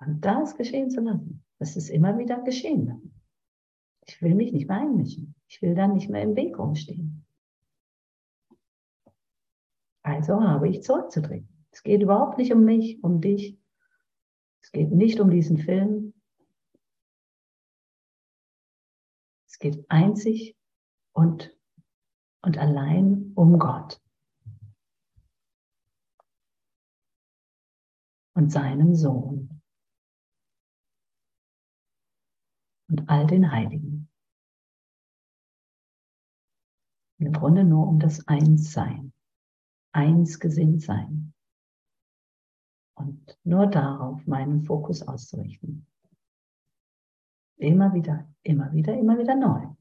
Und 0.00 0.20
das 0.20 0.56
geschehen 0.56 0.90
zu 0.90 1.00
lassen, 1.00 1.44
das 1.58 1.76
ist 1.76 1.88
immer 1.88 2.18
wieder 2.18 2.42
geschehen. 2.42 3.15
Ich 4.08 4.22
will 4.22 4.34
mich 4.34 4.52
nicht 4.52 4.68
mehr 4.68 4.78
einmischen. 4.78 5.34
Ich 5.48 5.60
will 5.62 5.74
dann 5.74 5.94
nicht 5.94 6.08
mehr 6.08 6.22
im 6.22 6.36
Weg 6.36 6.58
rumstehen. 6.58 7.26
Also 10.02 10.40
habe 10.40 10.68
ich 10.68 10.82
zurückzutreten. 10.82 11.66
Es 11.72 11.82
geht 11.82 12.00
überhaupt 12.00 12.38
nicht 12.38 12.52
um 12.52 12.64
mich, 12.64 13.02
um 13.02 13.20
dich. 13.20 13.58
Es 14.62 14.70
geht 14.70 14.92
nicht 14.92 15.20
um 15.20 15.30
diesen 15.30 15.58
Film. 15.58 16.14
Es 19.48 19.58
geht 19.58 19.84
einzig 19.90 20.56
und, 21.12 21.56
und 22.42 22.58
allein 22.58 23.32
um 23.34 23.58
Gott 23.58 24.00
und 28.34 28.52
seinem 28.52 28.94
Sohn 28.94 29.62
und 32.88 33.08
all 33.08 33.26
den 33.26 33.50
Heiligen. 33.50 33.95
Im 37.26 37.32
Grunde 37.32 37.64
nur 37.64 37.88
um 37.88 37.98
das 37.98 38.28
Einssein 38.28 39.12
eins 39.90 40.38
gesinnt 40.38 40.80
sein. 40.80 41.34
Und 42.94 43.36
nur 43.42 43.66
darauf 43.66 44.24
meinen 44.28 44.62
Fokus 44.62 45.02
auszurichten. 45.02 45.88
Immer 47.56 47.92
wieder, 47.94 48.32
immer 48.44 48.72
wieder, 48.72 48.96
immer 48.96 49.18
wieder 49.18 49.34
neu. 49.34 49.74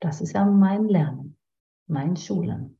Das 0.00 0.22
ist 0.22 0.32
ja 0.32 0.46
mein 0.46 0.88
Lernen, 0.88 1.36
mein 1.86 2.16
Schulen. 2.16 2.77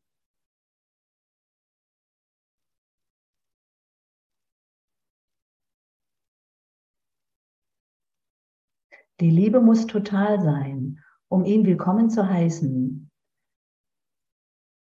Die 9.20 9.31
Liebe 9.31 9.61
muss 9.61 9.87
total 9.87 10.40
sein, 10.40 11.02
um 11.28 11.44
ihn 11.44 11.66
willkommen 11.66 12.09
zu 12.09 12.28
heißen, 12.28 13.11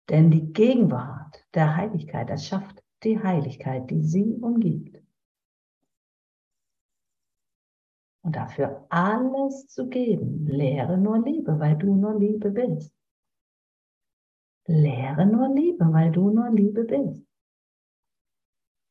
denn 0.09 0.31
die 0.31 0.51
Gegenwart 0.51 1.45
der 1.53 1.75
Heiligkeit 1.75 2.29
erschafft 2.29 2.83
die 3.03 3.21
Heiligkeit, 3.21 3.89
die 3.89 4.01
sie 4.01 4.35
umgibt. 4.41 4.99
Und 8.23 8.35
dafür 8.35 8.87
alles 8.89 9.67
zu 9.67 9.87
geben, 9.87 10.47
lehre 10.47 10.97
nur 10.97 11.23
Liebe, 11.23 11.59
weil 11.59 11.77
du 11.77 11.93
nur 11.95 12.17
Liebe 12.17 12.49
bist. 12.49 12.91
Lehre 14.65 15.27
nur 15.27 15.49
Liebe, 15.49 15.85
weil 15.93 16.11
du 16.11 16.31
nur 16.31 16.49
Liebe 16.49 16.83
bist. 16.83 17.23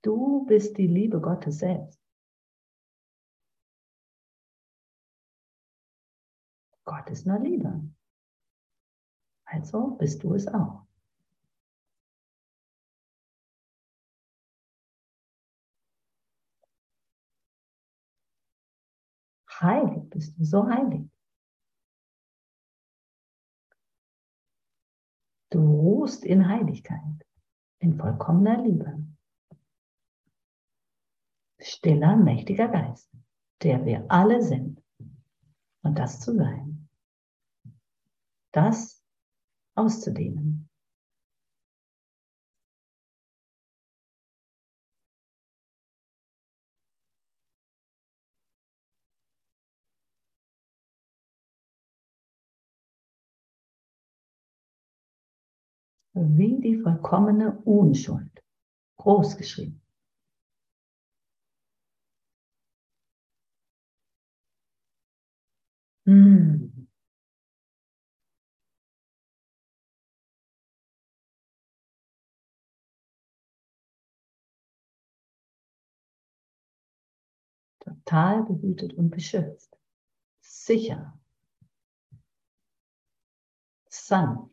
Du 0.03 0.45
bist 0.47 0.79
die 0.79 0.87
Liebe 0.87 1.21
Gottes 1.21 1.59
selbst. 1.59 2.04
Gott 6.85 7.11
ist 7.11 7.27
nur 7.27 7.39
Liebe. 7.39 7.83
Also 9.45 9.93
bist 9.97 10.23
du 10.23 10.35
es 10.35 10.47
auch. 10.49 10.85
heilig 19.65 20.11
bist 20.11 20.39
du, 20.39 20.45
so 20.45 20.69
heilig. 20.69 21.09
Du 25.51 25.61
ruhst 25.61 26.25
in 26.25 26.49
Heiligkeit, 26.49 27.27
in 27.79 27.97
vollkommener 27.97 28.63
Liebe. 28.63 29.07
Stiller, 31.61 32.17
mächtiger 32.17 32.69
Geist, 32.69 33.11
der 33.63 33.85
wir 33.87 34.05
alle 34.11 34.43
sind. 34.43 34.83
Und 35.83 35.99
das 35.99 36.21
zu 36.21 36.35
sein. 36.35 36.74
Das 38.55 39.03
auszudehnen. 39.75 40.69
wie 56.17 56.61
die 56.61 56.79
vollkommene 56.81 57.59
Unschuld. 57.65 58.31
Groß 58.99 59.37
geschrieben. 59.37 59.83
Total 78.05 78.43
behütet 78.43 78.93
und 78.95 79.11
beschützt. 79.11 79.79
Sicher. 80.43 81.19
Sanft 83.89 84.53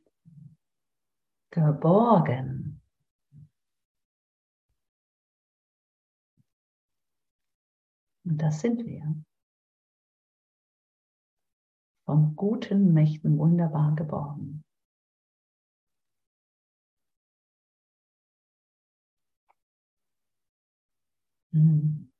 geborgen. 1.49 2.81
Und 8.23 8.37
das 8.37 8.61
sind 8.61 8.85
wir. 8.85 9.15
Von 12.05 12.35
guten 12.37 12.93
Mächten 12.93 13.37
wunderbar 13.37 13.95
geborgen. 13.95 14.63
Hm. 21.51 22.10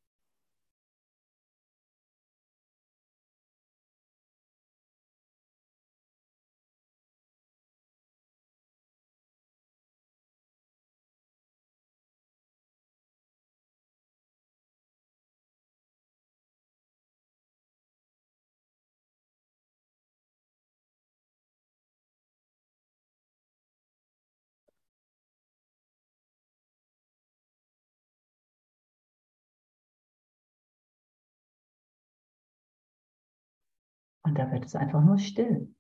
Und 34.32 34.38
da 34.38 34.50
wird 34.50 34.64
es 34.64 34.78
einfach 34.78 35.04
nur 35.04 35.18
still. 35.18 35.76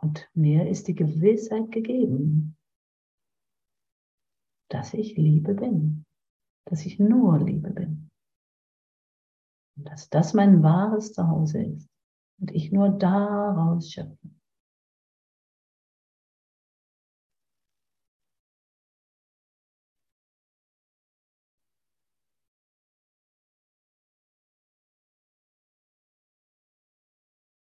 Und 0.00 0.30
mir 0.32 0.68
ist 0.68 0.86
die 0.86 0.94
Gewissheit 0.94 1.72
gegeben, 1.72 2.56
dass 4.68 4.94
ich 4.94 5.16
Liebe 5.16 5.54
bin, 5.54 6.04
dass 6.66 6.86
ich 6.86 7.00
nur 7.00 7.40
Liebe 7.40 7.70
bin. 7.70 8.08
Und 9.76 9.88
dass 9.88 10.08
das 10.08 10.34
mein 10.34 10.62
wahres 10.62 11.14
Zuhause 11.14 11.64
ist 11.64 11.90
und 12.38 12.52
ich 12.52 12.70
nur 12.70 12.90
daraus 12.90 13.90
schöpfe. 13.90 14.30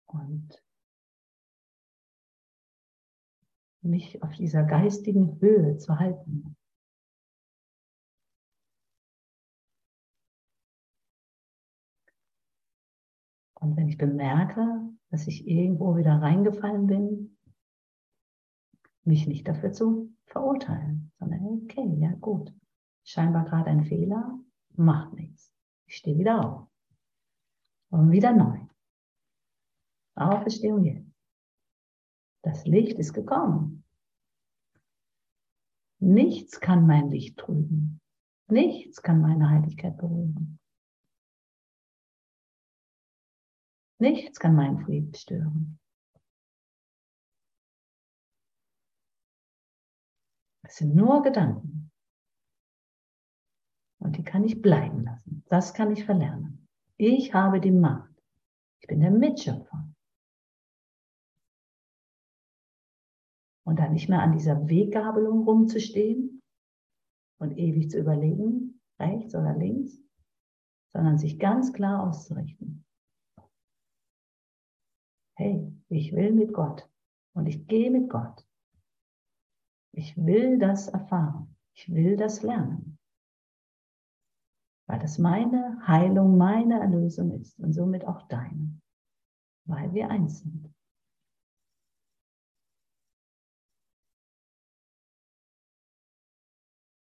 Und 0.08 0.62
mich 3.82 4.22
auf 4.22 4.34
dieser 4.34 4.64
geistigen 4.64 5.40
Höhe 5.40 5.76
zu 5.78 5.98
halten. 5.98 6.56
Und 13.54 13.76
wenn 13.76 13.88
ich 13.88 13.98
bemerke, 13.98 14.88
dass 15.10 15.26
ich 15.26 15.46
irgendwo 15.46 15.96
wieder 15.96 16.20
reingefallen 16.22 16.86
bin, 16.86 17.38
mich 19.04 19.26
nicht 19.26 19.48
dafür 19.48 19.72
zu 19.72 20.14
verurteilen, 20.26 21.10
sondern 21.18 21.44
okay, 21.44 21.94
ja 21.98 22.12
gut, 22.12 22.52
scheinbar 23.04 23.46
gerade 23.46 23.70
ein 23.70 23.84
Fehler, 23.84 24.38
macht 24.76 25.14
nichts. 25.14 25.52
Ich 25.86 25.96
stehe 25.96 26.18
wieder 26.18 26.44
auf. 26.44 26.68
Und 27.90 28.10
wieder 28.10 28.32
neu. 28.32 28.67
Auferstehung 30.18 30.84
jetzt. 30.84 31.12
Das 32.42 32.64
Licht 32.66 32.98
ist 32.98 33.12
gekommen. 33.12 33.84
Nichts 36.00 36.60
kann 36.60 36.86
mein 36.86 37.10
Licht 37.10 37.38
trüben. 37.38 38.00
Nichts 38.48 39.02
kann 39.02 39.20
meine 39.20 39.50
Heiligkeit 39.50 39.96
berühren. 39.96 40.58
Nichts 44.00 44.38
kann 44.38 44.54
meinen 44.54 44.78
Frieden 44.84 45.12
stören. 45.14 45.80
Es 50.62 50.76
sind 50.76 50.94
nur 50.94 51.22
Gedanken. 51.22 51.90
Und 54.00 54.16
die 54.16 54.22
kann 54.22 54.44
ich 54.44 54.62
bleiben 54.62 55.02
lassen. 55.02 55.44
Das 55.48 55.74
kann 55.74 55.90
ich 55.90 56.04
verlernen. 56.04 56.68
Ich 56.96 57.34
habe 57.34 57.60
die 57.60 57.72
Macht. 57.72 58.14
Ich 58.80 58.86
bin 58.86 59.00
der 59.00 59.10
Mitschöpfer. 59.10 59.87
Und 63.68 63.78
dann 63.78 63.92
nicht 63.92 64.08
mehr 64.08 64.22
an 64.22 64.32
dieser 64.32 64.68
Weggabelung 64.68 65.44
rumzustehen 65.44 66.40
und 67.38 67.58
ewig 67.58 67.90
zu 67.90 67.98
überlegen, 67.98 68.80
rechts 68.98 69.34
oder 69.34 69.54
links, 69.54 70.02
sondern 70.92 71.18
sich 71.18 71.38
ganz 71.38 71.72
klar 71.72 72.08
auszurichten 72.08 72.86
hey, 75.38 75.72
ich 75.88 76.12
will 76.12 76.32
mit 76.32 76.52
Gott 76.52 76.90
und 77.32 77.46
ich 77.46 77.66
gehe 77.68 77.90
mit 77.90 78.10
Gott. 78.10 78.44
Ich 79.92 80.16
will 80.16 80.58
das 80.58 80.88
erfahren. 80.88 81.56
Ich 81.74 81.88
will 81.92 82.16
das 82.16 82.42
lernen. 82.42 82.98
Weil 84.88 84.98
das 84.98 85.18
meine 85.18 85.80
Heilung, 85.86 86.36
meine 86.36 86.80
Erlösung 86.80 87.30
ist 87.40 87.58
und 87.60 87.72
somit 87.72 88.04
auch 88.04 88.22
deine. 88.28 88.80
Weil 89.64 89.92
wir 89.94 90.10
eins 90.10 90.40
sind. 90.40 90.74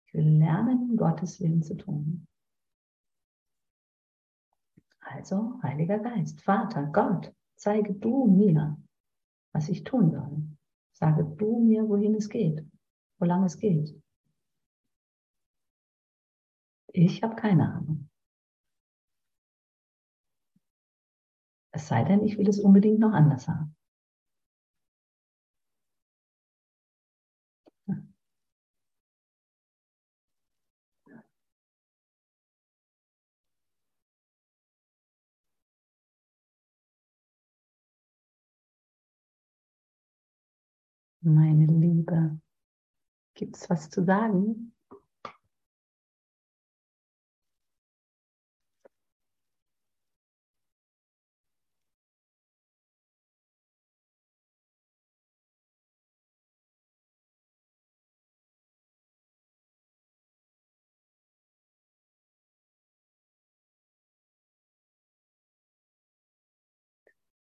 Ich 0.08 0.14
will 0.14 0.38
lernen, 0.38 0.98
Gottes 0.98 1.40
Willen 1.40 1.62
zu 1.62 1.76
tun. 1.76 2.28
Also, 5.00 5.60
Heiliger 5.64 6.00
Geist, 6.00 6.42
Vater, 6.42 6.84
Gott, 6.88 7.34
Zeige 7.58 7.94
du 7.96 8.28
mir, 8.28 8.78
was 9.52 9.68
ich 9.68 9.84
tun 9.84 10.12
soll. 10.12 10.44
Sage 10.94 11.26
du 11.26 11.60
mir, 11.60 11.88
wohin 11.90 12.14
es 12.16 12.30
geht, 12.30 12.64
wo 13.20 13.26
lang 13.26 13.44
es 13.44 13.58
geht. 13.58 14.00
Ich 16.94 17.24
habe 17.24 17.36
keine 17.36 17.74
Ahnung. 17.74 18.10
Es 21.72 21.88
sei 21.88 22.04
denn, 22.04 22.24
ich 22.24 22.38
will 22.38 22.48
es 22.48 22.60
unbedingt 22.60 23.00
noch 23.00 23.14
anders 23.14 23.48
haben. 23.48 23.77
Meine 41.28 41.66
Liebe, 41.66 42.40
gibt 43.36 43.58
es 43.58 43.70
was 43.70 43.90
zu 43.90 44.06
sagen? 44.06 44.74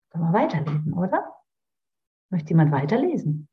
Können 0.09 0.25
wir 0.25 0.33
weiterlesen, 0.33 0.91
oder? 0.91 1.41
Möchte 2.29 2.49
jemand 2.49 2.73
weiterlesen? 2.73 3.47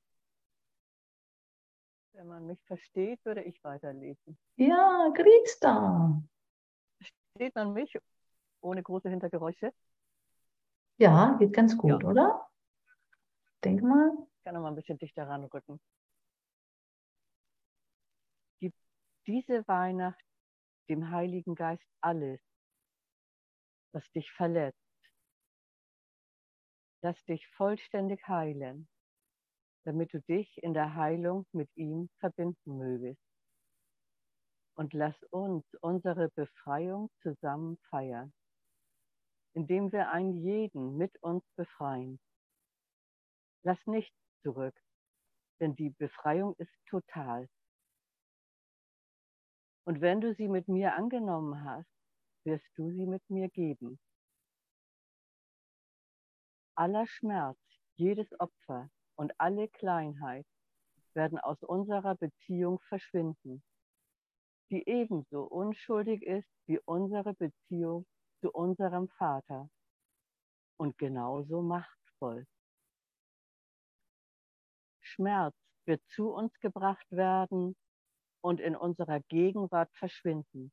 Wenn 2.24 2.30
man 2.30 2.46
mich 2.46 2.64
versteht, 2.64 3.22
würde 3.26 3.42
ich 3.42 3.62
weiterlesen. 3.62 4.38
Ja, 4.56 5.12
Grita. 5.14 6.22
Versteht 6.96 7.54
man 7.54 7.74
mich 7.74 7.98
ohne 8.62 8.82
große 8.82 9.10
Hintergeräusche? 9.10 9.74
Ja, 10.96 11.36
geht 11.38 11.52
ganz 11.52 11.76
gut, 11.76 12.02
Ja. 12.02 12.08
oder? 12.08 12.48
Denk 13.62 13.82
mal. 13.82 14.10
Ich 14.38 14.44
kann 14.44 14.54
noch 14.54 14.62
mal 14.62 14.68
ein 14.68 14.74
bisschen 14.74 14.96
dichter 14.96 15.28
ranrücken. 15.28 15.78
Gib 18.58 18.72
diese 19.26 19.68
Weihnacht 19.68 20.24
dem 20.88 21.10
Heiligen 21.10 21.54
Geist 21.54 21.86
alles, 22.00 22.40
was 23.92 24.10
dich 24.12 24.32
verletzt. 24.32 24.78
Lass 27.02 27.22
dich 27.26 27.46
vollständig 27.48 28.26
heilen, 28.26 28.88
damit 29.84 30.12
du 30.12 30.20
dich 30.22 30.62
in 30.62 30.74
der 30.74 30.94
Heilung 30.94 31.46
mit 31.52 31.68
ihm 31.76 32.08
verbinden 32.18 32.78
mögest. 32.78 33.20
Und 34.76 34.92
lass 34.92 35.22
uns 35.30 35.64
unsere 35.80 36.30
Befreiung 36.30 37.10
zusammen 37.22 37.78
feiern, 37.90 38.32
indem 39.52 39.92
wir 39.92 40.10
einen 40.10 40.34
jeden 40.34 40.96
mit 40.96 41.16
uns 41.22 41.44
befreien. 41.56 42.18
Lass 43.62 43.78
nichts 43.86 44.16
zurück, 44.42 44.74
denn 45.60 45.76
die 45.76 45.90
Befreiung 45.90 46.54
ist 46.56 46.74
total. 46.86 47.48
Und 49.86 50.00
wenn 50.00 50.20
du 50.20 50.34
sie 50.34 50.48
mit 50.48 50.66
mir 50.66 50.94
angenommen 50.94 51.62
hast, 51.62 51.88
wirst 52.44 52.66
du 52.76 52.90
sie 52.90 53.06
mit 53.06 53.22
mir 53.28 53.48
geben. 53.50 54.00
Aller 56.74 57.06
Schmerz, 57.06 57.58
jedes 57.96 58.28
Opfer 58.40 58.90
und 59.16 59.32
alle 59.38 59.68
Kleinheit 59.68 60.46
werden 61.14 61.38
aus 61.38 61.62
unserer 61.62 62.14
Beziehung 62.16 62.80
verschwinden, 62.88 63.62
die 64.70 64.88
ebenso 64.88 65.42
unschuldig 65.44 66.22
ist 66.22 66.48
wie 66.66 66.80
unsere 66.84 67.34
Beziehung 67.34 68.06
zu 68.40 68.50
unserem 68.50 69.08
Vater 69.08 69.70
und 70.76 70.98
genauso 70.98 71.62
machtvoll. 71.62 72.46
Schmerz 75.00 75.54
wird 75.86 76.02
zu 76.08 76.30
uns 76.30 76.52
gebracht 76.60 77.06
werden 77.10 77.76
und 78.40 78.60
in 78.60 78.74
unserer 78.74 79.20
Gegenwart 79.20 79.90
verschwinden. 79.94 80.72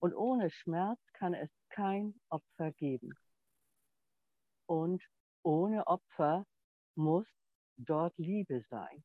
Und 0.00 0.14
ohne 0.14 0.50
Schmerz 0.50 0.98
kann 1.12 1.34
es 1.34 1.50
kein 1.68 2.18
Opfer 2.28 2.72
geben. 2.72 3.12
Und 4.66 5.02
ohne 5.42 5.86
Opfer 5.86 6.46
muss 6.94 7.26
dort 7.76 8.16
Liebe 8.18 8.64
sein. 8.70 9.04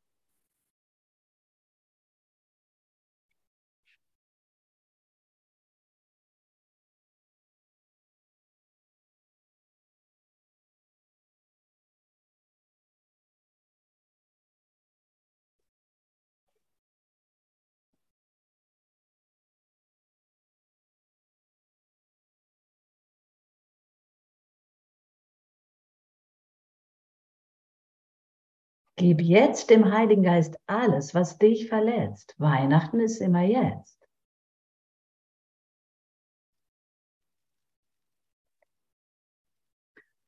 Gib 28.98 29.22
jetzt 29.22 29.70
dem 29.70 29.92
Heiligen 29.92 30.24
Geist 30.24 30.58
alles, 30.66 31.14
was 31.14 31.38
dich 31.38 31.70
verletzt. 31.70 32.34
Weihnachten 32.40 33.00
ist 33.00 33.22
immer 33.22 33.44
jetzt. 33.44 34.10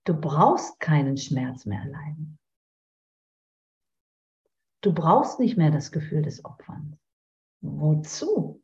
Du 0.05 0.13
brauchst 0.13 0.79
keinen 0.79 1.17
Schmerz 1.17 1.65
mehr 1.65 1.81
erleiden. 1.81 2.37
Du 4.81 4.93
brauchst 4.93 5.39
nicht 5.39 5.57
mehr 5.57 5.71
das 5.71 5.91
Gefühl 5.91 6.21
des 6.21 6.45
Opferns. 6.45 6.95
Wozu? 7.61 8.61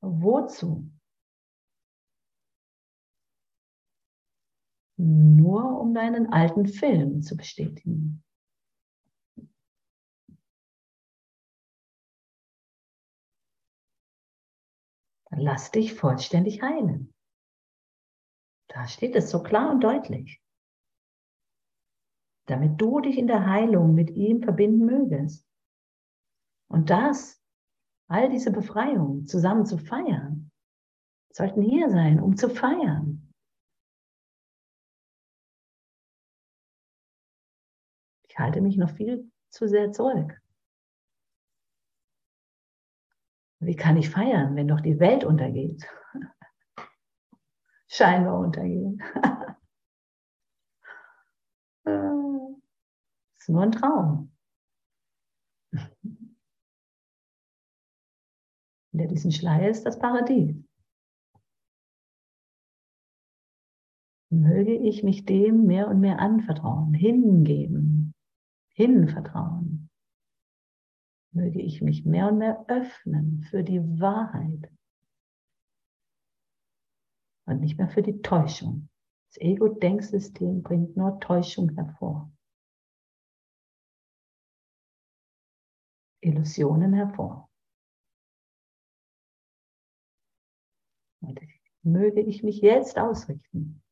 Wozu? 0.00 0.90
Nur 5.00 5.80
um 5.80 5.94
deinen 5.94 6.32
alten 6.32 6.66
Film 6.66 7.22
zu 7.22 7.36
bestätigen. 7.36 8.24
Lass 15.30 15.70
dich 15.70 15.94
vollständig 15.94 16.62
heilen. 16.62 17.14
Da 18.68 18.88
steht 18.88 19.14
es 19.14 19.30
so 19.30 19.42
klar 19.42 19.70
und 19.70 19.84
deutlich. 19.84 20.42
Damit 22.46 22.80
du 22.80 23.00
dich 23.00 23.18
in 23.18 23.28
der 23.28 23.46
Heilung 23.46 23.94
mit 23.94 24.10
ihm 24.10 24.42
verbinden 24.42 24.84
mögest. 24.84 25.46
Und 26.68 26.90
das, 26.90 27.40
all 28.08 28.30
diese 28.30 28.50
Befreiungen 28.50 29.26
zusammen 29.26 29.64
zu 29.64 29.78
feiern, 29.78 30.50
sollten 31.32 31.62
hier 31.62 31.88
sein, 31.88 32.20
um 32.20 32.36
zu 32.36 32.50
feiern. 32.50 33.07
Ich 38.38 38.40
halte 38.40 38.60
mich 38.60 38.76
noch 38.76 38.90
viel 38.90 39.28
zu 39.50 39.66
sehr 39.66 39.90
zurück. 39.90 40.40
Wie 43.58 43.74
kann 43.74 43.96
ich 43.96 44.10
feiern, 44.10 44.54
wenn 44.54 44.68
doch 44.68 44.80
die 44.80 45.00
Welt 45.00 45.24
untergeht? 45.24 45.84
Scheinbar 47.88 48.38
untergehen. 48.38 49.02
ist 53.38 53.48
nur 53.48 53.62
ein 53.62 53.72
Traum. 53.72 54.30
Hinter 58.92 59.08
diesem 59.08 59.32
Schleier 59.32 59.68
ist 59.68 59.82
das 59.84 59.98
Paradies. 59.98 60.54
Möge 64.30 64.76
ich 64.76 65.02
mich 65.02 65.24
dem 65.24 65.66
mehr 65.66 65.88
und 65.88 65.98
mehr 65.98 66.20
anvertrauen, 66.20 66.94
hingeben, 66.94 68.07
hinvertrauen 68.78 69.90
möge 71.32 71.60
ich 71.60 71.82
mich 71.82 72.04
mehr 72.04 72.28
und 72.28 72.38
mehr 72.38 72.64
öffnen 72.68 73.42
für 73.50 73.64
die 73.64 73.80
Wahrheit 73.98 74.70
und 77.46 77.60
nicht 77.60 77.76
mehr 77.76 77.88
für 77.88 78.02
die 78.02 78.22
Täuschung. 78.22 78.88
Das 79.30 79.38
Ego-Denksystem 79.38 80.62
bringt 80.62 80.96
nur 80.96 81.18
Täuschung 81.18 81.74
hervor. 81.74 82.32
Illusionen 86.20 86.92
hervor. 86.92 87.50
Und 91.20 91.40
möge 91.82 92.20
ich 92.20 92.44
mich 92.44 92.60
jetzt 92.60 92.96
ausrichten 92.96 93.82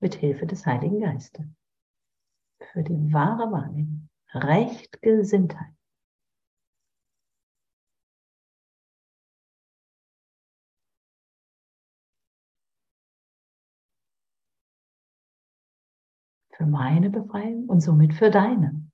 mit 0.00 0.16
Hilfe 0.16 0.44
des 0.44 0.66
Heiligen 0.66 1.00
Geistes 1.00 1.46
für 2.72 2.82
die 2.82 3.12
wahre 3.12 3.50
Wahrnehmung, 3.50 4.08
Rechtgesinntheit. 4.32 5.74
für 16.56 16.66
meine 16.66 17.10
Befreiung 17.10 17.68
und 17.68 17.80
somit 17.80 18.14
für 18.14 18.30
deine. 18.30 18.88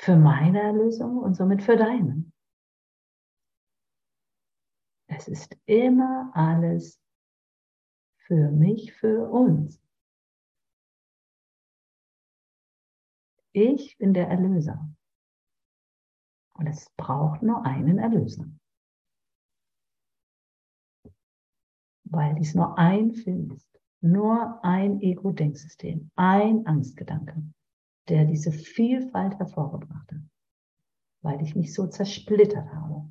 Für 0.00 0.16
meine 0.16 0.60
Erlösung 0.60 1.18
und 1.18 1.34
somit 1.34 1.62
für 1.62 1.76
deine. 1.76 2.24
Es 5.06 5.28
ist 5.28 5.56
immer 5.66 6.30
alles 6.34 7.00
für 8.26 8.50
mich, 8.50 8.92
für 8.94 9.30
uns. 9.30 9.83
Ich 13.56 13.96
bin 13.98 14.12
der 14.12 14.26
Erlöser. 14.28 14.92
Und 16.58 16.66
es 16.66 16.90
braucht 16.96 17.40
nur 17.42 17.64
einen 17.64 17.98
Erlöser. 17.98 18.46
Weil 22.04 22.34
dies 22.34 22.54
nur 22.54 22.76
ein 22.76 23.12
Film 23.12 23.52
ist 23.52 23.80
nur 24.00 24.62
ein 24.64 25.00
Ego-Denksystem, 25.00 26.10
ein 26.16 26.66
Angstgedanke, 26.66 27.42
der 28.08 28.24
diese 28.24 28.50
Vielfalt 28.52 29.38
hervorgebracht 29.38 30.12
hat, 30.12 30.20
weil 31.22 31.40
ich 31.40 31.54
mich 31.54 31.72
so 31.72 31.86
zersplittert 31.86 32.68
habe. 32.68 33.10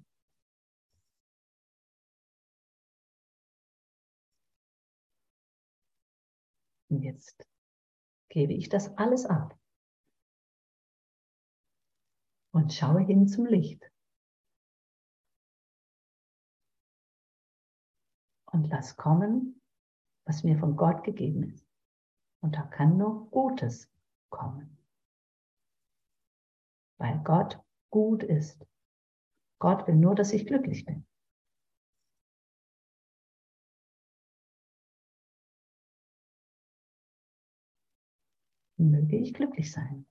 Und 6.89 7.01
jetzt 7.01 7.47
gebe 8.29 8.53
ich 8.53 8.69
das 8.69 8.95
alles 8.97 9.25
ab 9.25 9.57
und 12.53 12.71
schaue 12.71 13.01
hin 13.01 13.27
zum 13.27 13.45
Licht. 13.45 13.91
Und 18.51 18.69
lass 18.69 18.95
kommen, 18.95 19.59
was 20.25 20.43
mir 20.43 20.59
von 20.59 20.75
Gott 20.75 21.03
gegeben 21.03 21.43
ist. 21.43 21.65
Und 22.41 22.55
da 22.55 22.61
kann 22.61 22.97
nur 22.97 23.29
Gutes 23.31 23.89
kommen. 24.29 24.77
Weil 26.99 27.19
Gott 27.23 27.59
gut 27.89 28.21
ist. 28.23 28.63
Gott 29.59 29.87
will 29.87 29.95
nur, 29.95 30.13
dass 30.13 30.31
ich 30.31 30.45
glücklich 30.45 30.85
bin. 30.85 31.07
Möge 38.77 39.17
ich 39.17 39.33
glücklich 39.33 39.71
sein. 39.71 40.05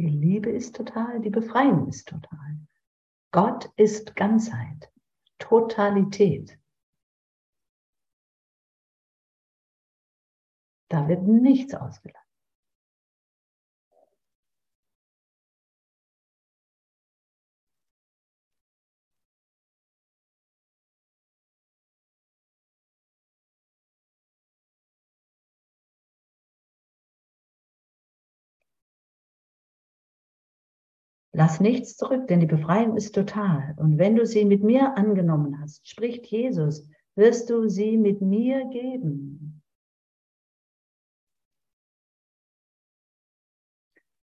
Die 0.00 0.08
Liebe 0.08 0.48
ist 0.48 0.74
total, 0.76 1.20
die 1.20 1.28
Befreiung 1.28 1.86
ist 1.86 2.08
total. 2.08 2.56
Gott 3.32 3.70
ist 3.76 4.16
Ganzheit, 4.16 4.90
Totalität. 5.38 6.58
Da 10.88 11.06
wird 11.06 11.24
nichts 11.24 11.74
ausgelassen. 11.74 12.29
Lass 31.40 31.58
nichts 31.58 31.96
zurück, 31.96 32.28
denn 32.28 32.40
die 32.40 32.46
Befreiung 32.46 32.98
ist 32.98 33.14
total. 33.14 33.74
Und 33.78 33.96
wenn 33.96 34.14
du 34.14 34.26
sie 34.26 34.44
mit 34.44 34.62
mir 34.62 34.98
angenommen 34.98 35.58
hast, 35.58 35.88
spricht 35.88 36.26
Jesus, 36.26 36.86
wirst 37.14 37.48
du 37.48 37.66
sie 37.66 37.96
mit 37.96 38.20
mir 38.20 38.66
geben. 38.66 39.62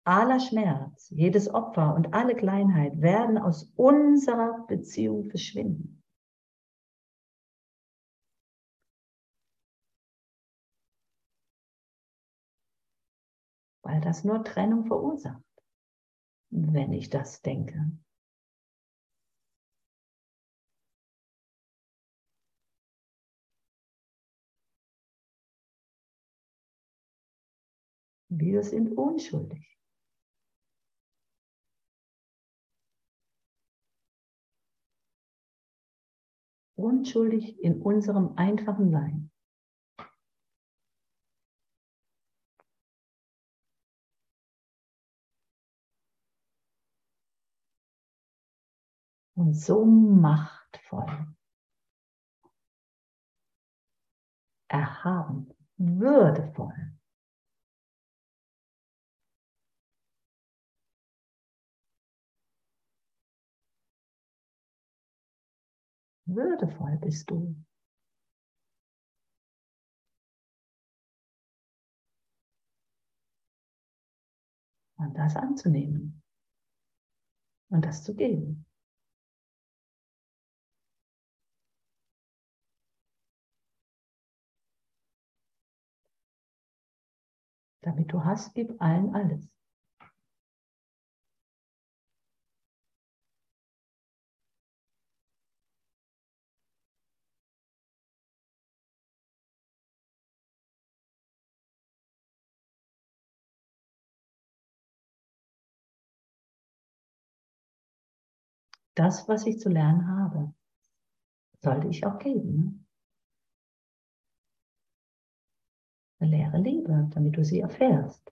Aller 0.06 0.40
Schmerz, 0.40 1.12
jedes 1.12 1.54
Opfer 1.54 1.94
und 1.94 2.16
alle 2.16 2.34
Kleinheit 2.34 3.00
werden 3.00 3.38
aus 3.38 3.72
unserer 3.76 4.66
Beziehung 4.66 5.30
verschwinden. 5.30 6.02
Weil 13.84 14.02
das 14.02 14.24
nur 14.24 14.44
Trennung 14.44 14.88
verursacht 14.88 15.53
wenn 16.54 16.94
ich 16.94 17.10
das 17.10 17.42
denke. 17.42 17.92
Wir 28.30 28.64
sind 28.64 28.98
unschuldig. 28.98 29.78
Unschuldig 36.76 37.60
in 37.64 37.82
unserem 37.82 38.34
einfachen 38.38 38.92
Sein. 38.92 39.33
Und 49.44 49.56
so 49.56 49.84
machtvoll, 49.84 51.36
erhaben, 54.70 55.54
würdevoll. 55.76 56.98
Würdevoll 66.26 66.98
bist 67.02 67.30
du. 67.30 67.54
Und 74.96 75.18
das 75.18 75.36
anzunehmen 75.36 76.24
und 77.68 77.84
das 77.84 78.06
zu 78.06 78.16
geben. 78.16 78.66
Damit 87.84 88.14
du 88.14 88.24
hast, 88.24 88.56
gib 88.56 88.82
allen 88.82 89.14
alles. 89.14 89.52
Das, 108.96 109.28
was 109.28 109.46
ich 109.46 109.60
zu 109.60 109.70
lernen 109.70 110.08
habe, 110.08 110.54
sollte 111.62 111.88
ich 111.88 112.06
auch 112.06 112.20
geben. 112.20 112.88
Lehre 116.24 116.58
Liebe, 116.58 117.10
damit 117.14 117.38
du 117.38 117.44
sie 117.44 117.60
erfährst. 117.60 118.32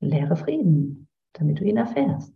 Lehre 0.00 0.36
Frieden, 0.36 1.08
damit 1.32 1.58
du 1.60 1.64
ihn 1.64 1.76
erfährst. 1.76 2.34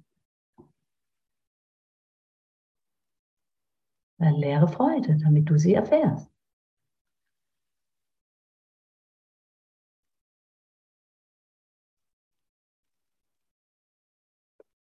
Lehre 4.19 4.69
Freude, 4.69 5.17
damit 5.17 5.51
du 5.51 5.59
sie 5.59 5.75
erfährst. 5.75 6.33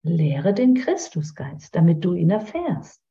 Lehre 0.03 0.55
den 0.55 0.75
Christusgeist, 0.75 1.75
damit 1.75 2.05
du 2.05 2.15
ihn 2.15 2.31
erfährst. 2.31 3.06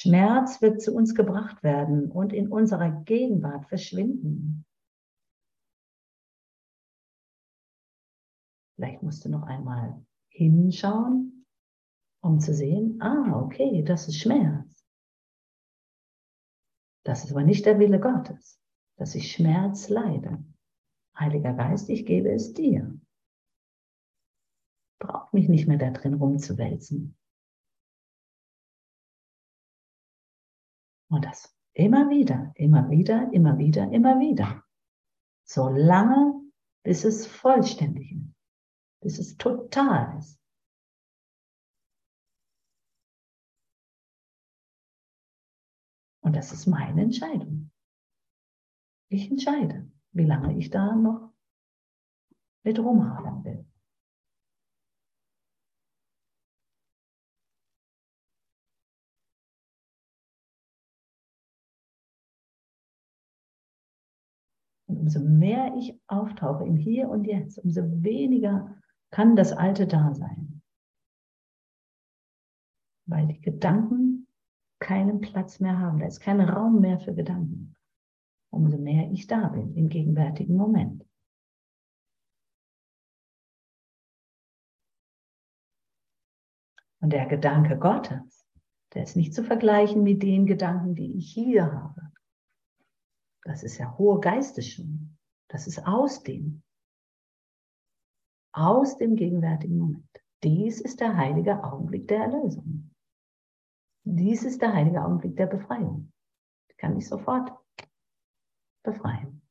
Schmerz 0.00 0.62
wird 0.62 0.80
zu 0.80 0.94
uns 0.94 1.14
gebracht 1.14 1.62
werden 1.62 2.10
und 2.10 2.32
in 2.32 2.48
unserer 2.48 2.90
Gegenwart 3.02 3.66
verschwinden. 3.68 4.64
Vielleicht 8.76 9.02
musst 9.02 9.26
du 9.26 9.28
noch 9.28 9.42
einmal 9.42 10.02
hinschauen, 10.30 11.44
um 12.22 12.40
zu 12.40 12.54
sehen, 12.54 12.98
ah, 13.02 13.42
okay, 13.42 13.82
das 13.82 14.08
ist 14.08 14.18
Schmerz. 14.18 14.86
Das 17.04 17.24
ist 17.24 17.32
aber 17.32 17.42
nicht 17.42 17.66
der 17.66 17.78
Wille 17.78 18.00
Gottes, 18.00 18.58
dass 18.96 19.14
ich 19.14 19.30
Schmerz 19.30 19.90
leide. 19.90 20.42
Heiliger 21.18 21.52
Geist, 21.52 21.90
ich 21.90 22.06
gebe 22.06 22.32
es 22.32 22.54
dir. 22.54 22.98
Braucht 24.98 25.34
mich 25.34 25.50
nicht 25.50 25.68
mehr 25.68 25.78
da 25.78 25.90
drin 25.90 26.14
rumzuwälzen. 26.14 27.18
Und 31.10 31.24
das 31.24 31.54
immer 31.74 32.08
wieder, 32.08 32.52
immer 32.54 32.88
wieder, 32.88 33.32
immer 33.32 33.58
wieder, 33.58 33.90
immer 33.90 34.18
wieder. 34.20 34.64
So 35.44 35.68
lange, 35.68 36.40
bis 36.84 37.04
es 37.04 37.26
vollständig 37.26 38.12
ist, 38.12 38.34
bis 39.00 39.18
es 39.18 39.36
total 39.36 40.16
ist. 40.18 40.40
Und 46.22 46.36
das 46.36 46.52
ist 46.52 46.66
meine 46.66 47.02
Entscheidung. 47.02 47.72
Ich 49.08 49.28
entscheide, 49.30 49.90
wie 50.12 50.24
lange 50.24 50.56
ich 50.56 50.70
da 50.70 50.94
noch 50.94 51.32
mit 52.62 52.78
rumhaben 52.78 53.44
will. 53.44 53.69
Umso 65.00 65.20
mehr 65.20 65.74
ich 65.76 65.98
auftauche 66.06 66.64
im 66.64 66.76
Hier 66.76 67.08
und 67.08 67.24
Jetzt, 67.24 67.58
umso 67.58 67.82
weniger 68.02 68.76
kann 69.10 69.34
das 69.34 69.52
Alte 69.52 69.86
da 69.86 70.14
sein. 70.14 70.62
Weil 73.06 73.26
die 73.26 73.40
Gedanken 73.40 74.28
keinen 74.78 75.20
Platz 75.20 75.58
mehr 75.60 75.78
haben. 75.78 75.98
Da 75.98 76.06
ist 76.06 76.20
kein 76.20 76.40
Raum 76.40 76.80
mehr 76.80 77.00
für 77.00 77.14
Gedanken. 77.14 77.74
Umso 78.50 78.78
mehr 78.78 79.10
ich 79.10 79.26
da 79.26 79.48
bin 79.48 79.74
im 79.74 79.88
gegenwärtigen 79.88 80.56
Moment. 80.56 81.04
Und 87.00 87.12
der 87.12 87.26
Gedanke 87.26 87.78
Gottes, 87.78 88.46
der 88.92 89.04
ist 89.04 89.16
nicht 89.16 89.34
zu 89.34 89.42
vergleichen 89.42 90.02
mit 90.02 90.22
den 90.22 90.46
Gedanken, 90.46 90.94
die 90.94 91.16
ich 91.16 91.32
hier 91.32 91.72
habe. 91.72 92.09
Das 93.44 93.62
ist 93.62 93.78
ja 93.78 93.96
hohe 93.96 94.20
Geistesschule. 94.20 95.08
Das 95.48 95.66
ist 95.66 95.86
aus 95.86 96.22
dem. 96.22 96.62
Aus 98.52 98.96
dem 98.96 99.16
gegenwärtigen 99.16 99.78
Moment. 99.78 100.22
Dies 100.42 100.80
ist 100.80 101.00
der 101.00 101.16
heilige 101.16 101.62
Augenblick 101.62 102.08
der 102.08 102.24
Erlösung. 102.24 102.94
Dies 104.04 104.44
ist 104.44 104.60
der 104.60 104.72
heilige 104.72 105.04
Augenblick 105.04 105.36
der 105.36 105.46
Befreiung. 105.46 106.12
Ich 106.68 106.76
kann 106.76 106.94
mich 106.94 107.06
sofort 107.06 107.52
befreien. 108.82 109.42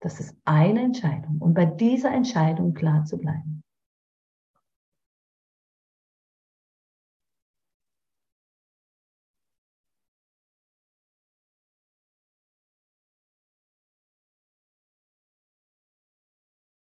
Das 0.00 0.18
ist 0.18 0.36
eine 0.44 0.82
Entscheidung. 0.82 1.38
Und 1.40 1.54
bei 1.54 1.64
dieser 1.64 2.12
Entscheidung 2.12 2.74
klar 2.74 3.04
zu 3.04 3.18
bleiben. 3.18 3.62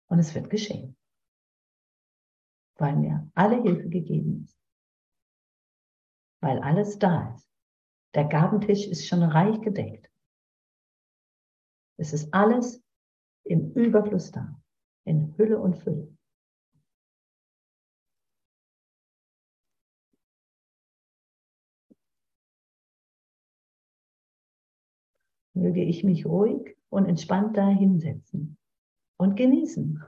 Und 0.09 0.19
es 0.19 0.35
wird 0.35 0.49
geschehen, 0.49 0.97
weil 2.77 2.97
mir 2.97 3.31
alle 3.35 3.63
Hilfe 3.63 3.89
gegeben 3.89 4.43
ist, 4.45 4.59
weil 6.41 6.59
alles 6.61 6.99
da 6.99 7.35
ist. 7.35 7.47
Der 8.15 8.25
Gabentisch 8.25 8.87
ist 8.87 9.07
schon 9.07 9.23
reich 9.23 9.61
gedeckt. 9.61 10.11
Es 11.99 12.13
ist 12.13 12.33
alles 12.33 12.83
im 13.45 13.73
Überfluss 13.73 14.31
da, 14.31 14.59
in 15.05 15.37
Hülle 15.37 15.59
und 15.59 15.77
Fülle. 15.77 16.17
Möge 25.55 25.83
ich 25.83 26.05
mich 26.05 26.25
ruhig 26.25 26.79
und 26.89 27.07
entspannt 27.07 27.57
da 27.57 27.69
hinsetzen 27.69 28.58
und 29.19 29.37
genießen. 29.37 30.03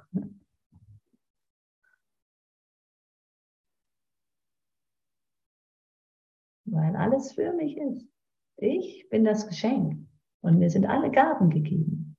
Weil 6.65 6.97
alles 6.97 7.33
für 7.33 7.53
mich 7.53 7.77
ist. 7.77 8.09
Ich 8.57 9.09
bin 9.11 9.25
das 9.25 9.47
Geschenk 9.47 10.07
und 10.41 10.59
mir 10.59 10.71
sind 10.71 10.87
alle 10.87 11.11
Gaben 11.11 11.51
gegeben. 11.51 12.17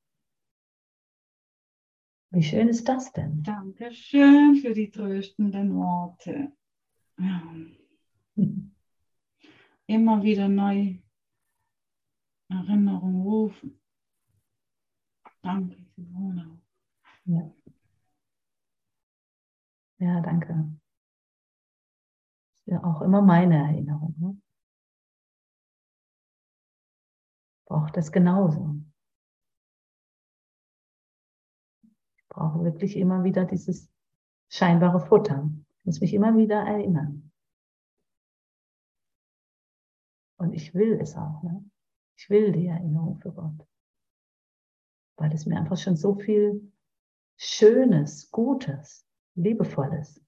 Wie 2.31 2.43
schön 2.43 2.67
ist 2.67 2.87
das 2.87 3.11
denn? 3.11 3.43
Dankeschön 3.43 4.55
für 4.55 4.73
die 4.73 4.89
tröstenden 4.89 5.75
Worte. 5.75 6.51
Ja. 7.17 7.55
Immer 9.87 10.23
wieder 10.23 10.47
neu 10.47 10.97
Erinnerung 12.49 13.21
rufen. 13.21 13.81
Danke, 15.41 15.77
Simone. 15.95 16.60
Ja. 17.25 17.51
ja, 19.99 20.21
danke. 20.21 20.81
Ja, 22.65 22.83
auch 22.83 23.01
immer 23.01 23.21
meine 23.21 23.57
Erinnerung. 23.57 24.15
Ne? 24.17 24.41
Braucht 27.65 27.95
das 27.97 28.11
genauso. 28.11 28.75
Ich 32.17 32.27
brauche 32.29 32.63
wirklich 32.63 32.97
immer 32.97 33.23
wieder 33.23 33.45
dieses 33.45 33.89
scheinbare 34.49 34.99
Futter. 34.99 35.49
Ich 35.79 35.85
muss 35.85 36.01
mich 36.01 36.13
immer 36.13 36.37
wieder 36.37 36.61
erinnern. 36.61 37.31
Und 40.37 40.53
ich 40.53 40.73
will 40.73 40.99
es 40.99 41.15
auch. 41.15 41.43
Ne? 41.43 41.69
Ich 42.17 42.29
will 42.29 42.51
die 42.51 42.67
Erinnerung 42.67 43.19
für 43.19 43.31
Gott. 43.31 43.67
Weil 45.17 45.33
es 45.33 45.45
mir 45.45 45.57
einfach 45.57 45.77
schon 45.77 45.95
so 45.95 46.15
viel 46.15 46.71
Schönes, 47.43 48.29
Gutes, 48.29 49.03
Liebevolles 49.33 50.21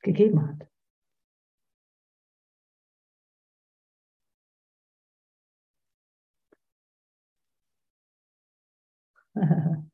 gegeben 0.00 0.48
hat. 0.48 0.66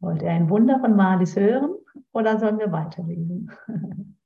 Wollt 0.00 0.22
ihr 0.22 0.30
ein 0.30 0.48
Wunder 0.48 0.80
von 0.80 0.96
Malis 0.96 1.36
hören 1.36 1.74
oder 2.12 2.38
sollen 2.38 2.58
wir 2.58 2.72
weiterlesen? 2.72 3.50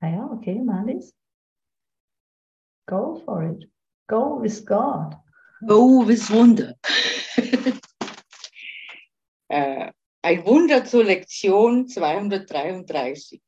Ah 0.00 0.08
ja, 0.08 0.30
okay, 0.30 0.60
Malis. 0.60 1.12
Go 2.86 3.20
for 3.24 3.42
it. 3.44 3.64
Go 4.08 4.40
with 4.40 4.64
God. 4.64 5.16
Go 5.66 6.06
with 6.06 6.30
Wunder. 6.30 6.74
äh, 9.48 9.92
ein 10.22 10.46
Wunder 10.46 10.84
zur 10.84 11.04
Lektion 11.04 11.88
233. 11.88 13.42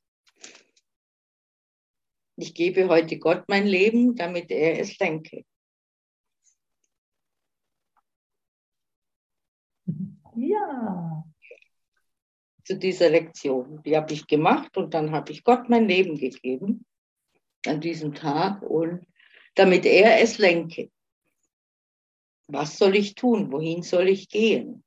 Ich 2.37 2.55
gebe 2.55 2.89
heute 2.89 3.19
Gott 3.19 3.45
mein 3.49 3.67
Leben, 3.67 4.17
damit 4.17 4.51
er 4.51 4.81
es 4.81 4.99
lenke. 4.99 5.45
Ja. 10.35 11.20
Zu 12.71 12.79
dieser 12.79 13.11
Lektion. 13.11 13.83
Die 13.83 13.97
habe 13.97 14.13
ich 14.13 14.29
gemacht 14.29 14.77
und 14.77 14.95
dann 14.95 15.11
habe 15.11 15.33
ich 15.33 15.43
Gott 15.43 15.69
mein 15.69 15.89
Leben 15.89 16.17
gegeben 16.17 16.87
an 17.67 17.81
diesem 17.81 18.15
Tag 18.15 18.63
und 18.63 19.05
damit 19.57 19.85
er 19.85 20.21
es 20.23 20.39
lenke. 20.39 20.89
Was 22.47 22.79
soll 22.79 22.95
ich 22.95 23.17
tun? 23.17 23.51
Wohin 23.51 23.83
soll 23.83 24.07
ich 24.07 24.29
gehen? 24.29 24.85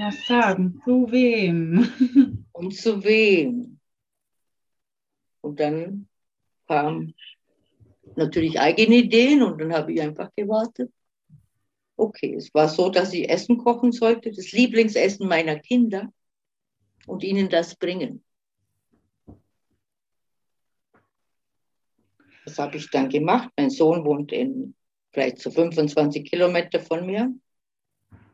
Was 0.00 0.26
sagen? 0.26 0.82
Zu 0.84 1.12
wem? 1.12 2.48
Und 2.50 2.74
zu 2.74 3.04
wem? 3.04 3.78
Und 5.42 5.60
dann 5.60 6.08
kamen 6.66 7.14
natürlich 8.16 8.58
eigene 8.58 8.96
Ideen 8.96 9.42
und 9.42 9.60
dann 9.60 9.72
habe 9.72 9.92
ich 9.92 10.00
einfach 10.00 10.30
gewartet. 10.34 10.92
Okay, 12.02 12.34
es 12.34 12.52
war 12.52 12.68
so, 12.68 12.88
dass 12.88 13.12
ich 13.12 13.30
Essen 13.30 13.58
kochen 13.58 13.92
sollte, 13.92 14.32
das 14.32 14.50
Lieblingsessen 14.50 15.28
meiner 15.28 15.60
Kinder 15.60 16.12
und 17.06 17.22
ihnen 17.22 17.48
das 17.48 17.76
bringen. 17.76 18.24
Das 22.44 22.58
habe 22.58 22.76
ich 22.76 22.90
dann 22.90 23.08
gemacht. 23.08 23.50
Mein 23.56 23.70
Sohn 23.70 24.04
wohnt 24.04 24.32
in 24.32 24.74
vielleicht 25.12 25.38
so 25.38 25.52
25 25.52 26.28
Kilometer 26.28 26.80
von 26.80 27.06
mir. 27.06 27.32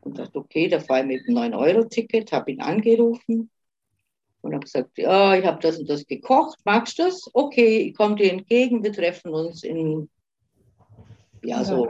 Und 0.01 0.17
dachte, 0.17 0.39
okay, 0.39 0.67
da 0.67 0.79
fahre 0.79 1.01
ich 1.01 1.05
mit 1.05 1.27
einem 1.27 1.53
9-Euro-Ticket, 1.53 2.31
habe 2.31 2.51
ihn 2.51 2.61
angerufen 2.61 3.51
und 4.41 4.53
habe 4.53 4.63
gesagt, 4.63 4.97
ja, 4.97 5.35
ich 5.35 5.45
habe 5.45 5.61
das 5.61 5.77
und 5.77 5.87
das 5.87 6.07
gekocht, 6.07 6.57
magst 6.65 6.97
du 6.97 7.03
das? 7.03 7.29
Okay, 7.33 7.81
ich 7.81 7.95
komme 7.95 8.15
dir 8.15 8.31
entgegen, 8.31 8.81
wir 8.83 8.93
treffen 8.93 9.31
uns 9.31 9.63
in, 9.63 10.09
ja, 11.43 11.63
so 11.63 11.87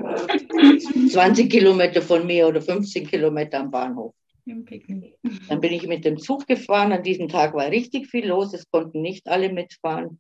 20 1.12 1.50
Kilometer 1.50 2.02
von 2.02 2.26
mir 2.26 2.48
oder 2.48 2.62
15 2.62 3.08
Kilometer 3.08 3.60
am 3.60 3.72
Bahnhof. 3.72 4.14
Dann 4.46 5.62
bin 5.62 5.74
ich 5.74 5.88
mit 5.88 6.06
dem 6.06 6.18
Zug 6.18 6.48
gefahren. 6.48 6.92
An 6.92 7.04
diesem 7.04 7.28
Tag 7.28 7.54
war 7.54 7.70
richtig 7.70 8.08
viel 8.08 8.28
los. 8.28 8.54
Es 8.54 8.70
konnten 8.70 9.02
nicht 9.02 9.28
alle 9.28 9.52
mitfahren. 9.52 10.20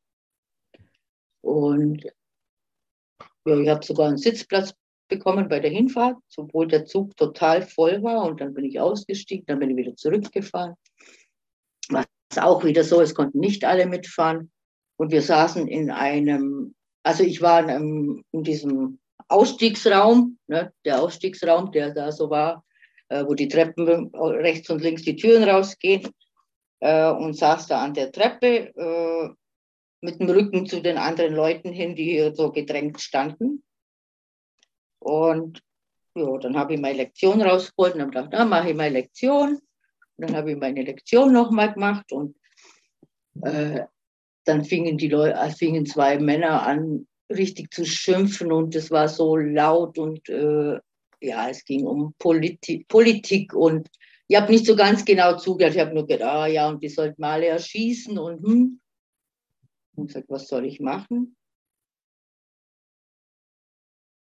Und 1.41 2.03
ja, 3.45 3.59
ich 3.59 3.69
habe 3.69 3.85
sogar 3.85 4.09
einen 4.09 4.17
Sitzplatz 4.17 4.73
bekommen 5.07 5.49
bei 5.49 5.59
der 5.59 5.71
Hinfahrt, 5.71 6.17
obwohl 6.37 6.67
der 6.67 6.85
Zug 6.85 7.15
total 7.17 7.63
voll 7.63 8.03
war. 8.03 8.25
Und 8.25 8.41
dann 8.41 8.53
bin 8.53 8.65
ich 8.65 8.79
ausgestiegen, 8.79 9.45
dann 9.47 9.59
bin 9.59 9.71
ich 9.71 9.77
wieder 9.77 9.95
zurückgefahren. 9.95 10.75
Was 11.89 12.05
auch 12.37 12.63
wieder 12.63 12.83
so, 12.83 13.01
es 13.01 13.15
konnten 13.15 13.39
nicht 13.39 13.65
alle 13.65 13.87
mitfahren. 13.87 14.51
Und 14.97 15.11
wir 15.11 15.21
saßen 15.21 15.67
in 15.67 15.89
einem, 15.89 16.75
also 17.03 17.23
ich 17.23 17.41
war 17.41 17.67
in, 17.67 18.23
in 18.31 18.43
diesem 18.43 18.99
Ausstiegsraum, 19.29 20.37
ne, 20.47 20.73
der 20.85 21.01
Ausstiegsraum, 21.01 21.71
der 21.71 21.93
da 21.93 22.11
so 22.11 22.29
war, 22.29 22.65
äh, 23.09 23.23
wo 23.25 23.33
die 23.35 23.47
Treppen 23.47 24.11
rechts 24.13 24.69
und 24.69 24.81
links 24.81 25.03
die 25.03 25.15
Türen 25.15 25.47
rausgehen 25.47 26.07
äh, 26.79 27.09
und 27.09 27.35
saß 27.35 27.67
da 27.67 27.81
an 27.81 27.93
der 27.93 28.11
Treppe 28.11 28.73
äh, 28.75 29.29
mit 30.01 30.19
dem 30.19 30.29
Rücken 30.29 30.65
zu 30.65 30.81
den 30.81 30.97
anderen 30.97 31.33
Leuten 31.33 31.71
hin, 31.71 31.95
die 31.95 32.11
hier 32.11 32.33
so 32.33 32.51
gedrängt 32.51 33.01
standen. 33.01 33.63
Und 34.99 35.61
ja, 36.15 36.37
dann 36.37 36.57
habe 36.57 36.73
ich 36.73 36.79
meine 36.79 36.97
Lektion 36.97 37.41
rausgeholt 37.41 37.95
und 37.95 38.01
habe 38.01 38.11
gedacht, 38.11 38.29
na, 38.31 38.45
mache 38.45 38.69
ich 38.69 38.75
meine 38.75 38.93
Lektion. 38.93 39.55
Und 39.55 40.29
dann 40.29 40.35
habe 40.35 40.51
ich 40.51 40.57
meine 40.57 40.83
Lektion 40.83 41.31
nochmal 41.31 41.73
gemacht 41.73 42.11
und 42.11 42.35
äh, 43.41 43.85
dann 44.43 44.65
fingen 44.65 44.97
die 44.97 45.07
Leute, 45.07 45.35
äh, 45.35 45.49
fingen 45.51 45.85
zwei 45.85 46.19
Männer 46.19 46.63
an, 46.63 47.07
richtig 47.29 47.73
zu 47.73 47.85
schimpfen 47.85 48.51
und 48.51 48.75
es 48.75 48.91
war 48.91 49.07
so 49.07 49.37
laut 49.37 49.97
und 49.97 50.27
äh, 50.29 50.79
ja, 51.21 51.49
es 51.49 51.63
ging 51.65 51.85
um 51.85 52.13
Politi 52.17 52.85
Politik 52.87 53.53
und 53.53 53.89
ich 54.27 54.37
habe 54.37 54.51
nicht 54.51 54.65
so 54.65 54.75
ganz 54.75 55.05
genau 55.05 55.37
zugehört. 55.37 55.75
Ich 55.75 55.81
habe 55.81 55.93
nur 55.93 56.05
gedacht, 56.05 56.29
ah 56.29 56.47
ja, 56.47 56.69
und 56.69 56.83
die 56.83 56.89
sollten 56.89 57.23
alle 57.23 57.47
erschießen 57.47 58.17
und 58.17 58.43
hm. 58.43 58.79
Und 59.95 60.07
gesagt, 60.07 60.29
was 60.29 60.47
soll 60.47 60.65
ich 60.65 60.79
machen? 60.79 61.35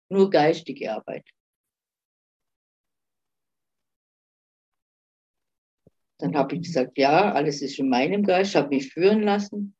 Nur 0.08 0.30
geistige 0.30 0.92
Arbeit. 0.92 1.26
Dann 6.18 6.36
habe 6.36 6.54
ich 6.54 6.62
gesagt, 6.62 6.96
ja, 6.96 7.32
alles 7.32 7.60
ist 7.60 7.78
in 7.78 7.88
meinem 7.88 8.22
Geist, 8.22 8.54
habe 8.54 8.68
mich 8.68 8.92
führen 8.92 9.22
lassen. 9.22 9.74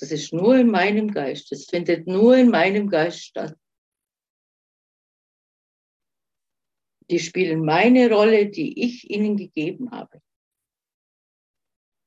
Das 0.00 0.12
ist 0.12 0.32
nur 0.32 0.56
in 0.56 0.70
meinem 0.70 1.10
Geist. 1.10 1.50
Das 1.50 1.66
findet 1.66 2.06
nur 2.06 2.36
in 2.36 2.50
meinem 2.50 2.88
Geist 2.88 3.24
statt. 3.24 3.56
Die 7.10 7.18
spielen 7.18 7.64
meine 7.64 8.10
Rolle, 8.10 8.48
die 8.48 8.84
ich 8.84 9.10
ihnen 9.10 9.36
gegeben 9.36 9.90
habe. 9.90 10.20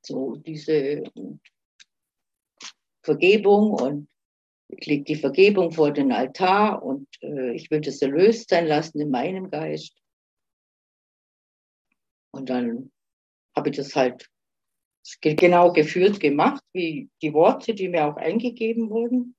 So 0.06 0.36
diese 0.36 1.04
Vergebung 3.04 3.72
und 3.72 4.08
ich 4.70 4.86
lege 4.86 5.04
die 5.04 5.16
Vergebung 5.16 5.72
vor 5.72 5.92
den 5.92 6.14
Altar 6.14 6.82
und 6.82 7.08
äh, 7.22 7.54
ich 7.54 7.70
will 7.72 7.82
das 7.82 8.02
erlöst 8.02 8.50
sein 8.50 8.68
lassen 8.68 9.02
in 9.02 9.10
meinem 9.10 9.50
Geist. 9.50 9.98
Und 12.34 12.50
dann 12.50 12.92
habe 13.54 13.70
ich 13.70 13.76
das 13.76 13.96
halt 13.96 14.30
genau 15.20 15.72
geführt 15.72 16.20
gemacht, 16.20 16.64
wie 16.74 17.10
die 17.22 17.34
Worte, 17.34 17.74
die 17.74 17.90
mir 17.90 18.08
auch 18.08 18.18
eingegeben 18.18 18.90
wurden. 18.90 19.36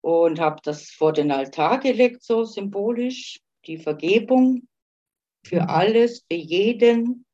Und 0.00 0.40
habe 0.40 0.60
das 0.62 0.90
vor 0.90 1.12
den 1.12 1.30
Altar 1.30 1.80
gelegt, 1.80 2.22
so 2.22 2.44
symbolisch, 2.44 3.40
die 3.66 3.78
Vergebung 3.78 4.68
für 5.44 5.68
alles, 5.68 6.24
für 6.30 6.36
jeden. 6.36 7.26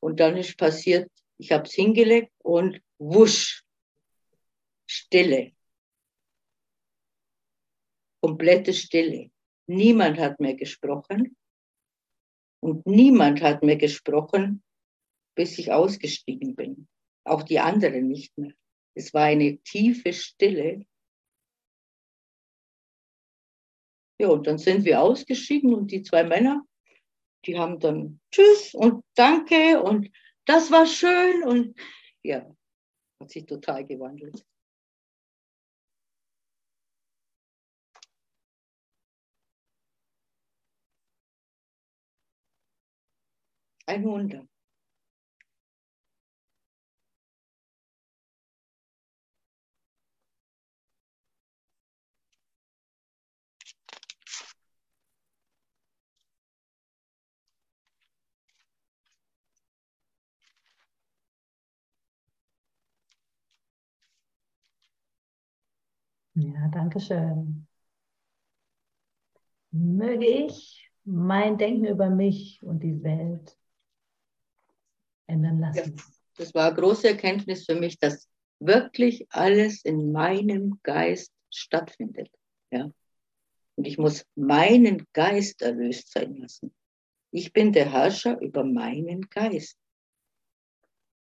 Und 0.00 0.20
dann 0.20 0.36
ist 0.36 0.56
passiert, 0.56 1.10
ich 1.38 1.52
habe 1.52 1.64
es 1.64 1.72
hingelegt 1.72 2.32
und 2.42 2.80
wusch, 2.98 3.64
Stille. 4.86 5.52
Komplette 8.20 8.72
Stille. 8.72 9.30
Niemand 9.66 10.18
hat 10.18 10.40
mehr 10.40 10.54
gesprochen. 10.54 11.36
Und 12.60 12.86
niemand 12.86 13.40
hat 13.40 13.62
mehr 13.62 13.76
gesprochen, 13.76 14.62
bis 15.34 15.58
ich 15.58 15.72
ausgestiegen 15.72 16.54
bin. 16.54 16.88
Auch 17.24 17.42
die 17.42 17.58
anderen 17.58 18.08
nicht 18.08 18.36
mehr. 18.38 18.52
Es 18.94 19.14
war 19.14 19.24
eine 19.24 19.58
tiefe 19.58 20.12
Stille. 20.12 20.86
Ja, 24.20 24.28
und 24.28 24.46
dann 24.46 24.58
sind 24.58 24.84
wir 24.84 25.00
ausgeschieden 25.00 25.74
und 25.74 25.90
die 25.90 26.02
zwei 26.02 26.24
Männer, 26.24 26.66
die 27.46 27.58
haben 27.58 27.80
dann 27.80 28.20
Tschüss 28.30 28.74
und 28.74 29.02
Danke 29.14 29.82
und 29.82 30.10
das 30.44 30.70
war 30.70 30.86
schön 30.86 31.42
und 31.44 31.78
ja, 32.22 32.44
hat 33.20 33.30
sich 33.30 33.46
total 33.46 33.86
gewandelt. 33.86 34.44
Ein 43.86 44.04
Wunder. 44.04 44.46
Ja, 66.34 66.68
danke 66.68 67.00
schön. 67.00 67.66
Möge 69.72 70.26
ich 70.26 70.90
mein 71.04 71.58
Denken 71.58 71.86
über 71.86 72.10
mich 72.10 72.62
und 72.62 72.82
die 72.82 73.02
Welt 73.02 73.56
ändern 75.26 75.60
lassen. 75.60 75.96
Das 76.36 76.54
war 76.54 76.68
eine 76.68 76.76
große 76.76 77.08
Erkenntnis 77.08 77.66
für 77.66 77.74
mich, 77.74 77.98
dass 77.98 78.28
wirklich 78.58 79.26
alles 79.30 79.84
in 79.84 80.12
meinem 80.12 80.80
Geist 80.82 81.32
stattfindet. 81.50 82.30
Ja? 82.70 82.90
Und 83.76 83.86
ich 83.86 83.98
muss 83.98 84.26
meinen 84.34 85.06
Geist 85.12 85.62
erlöst 85.62 86.12
sein 86.12 86.36
lassen. 86.36 86.74
Ich 87.30 87.52
bin 87.52 87.72
der 87.72 87.90
Herrscher 87.90 88.40
über 88.40 88.64
meinen 88.64 89.28
Geist. 89.30 89.78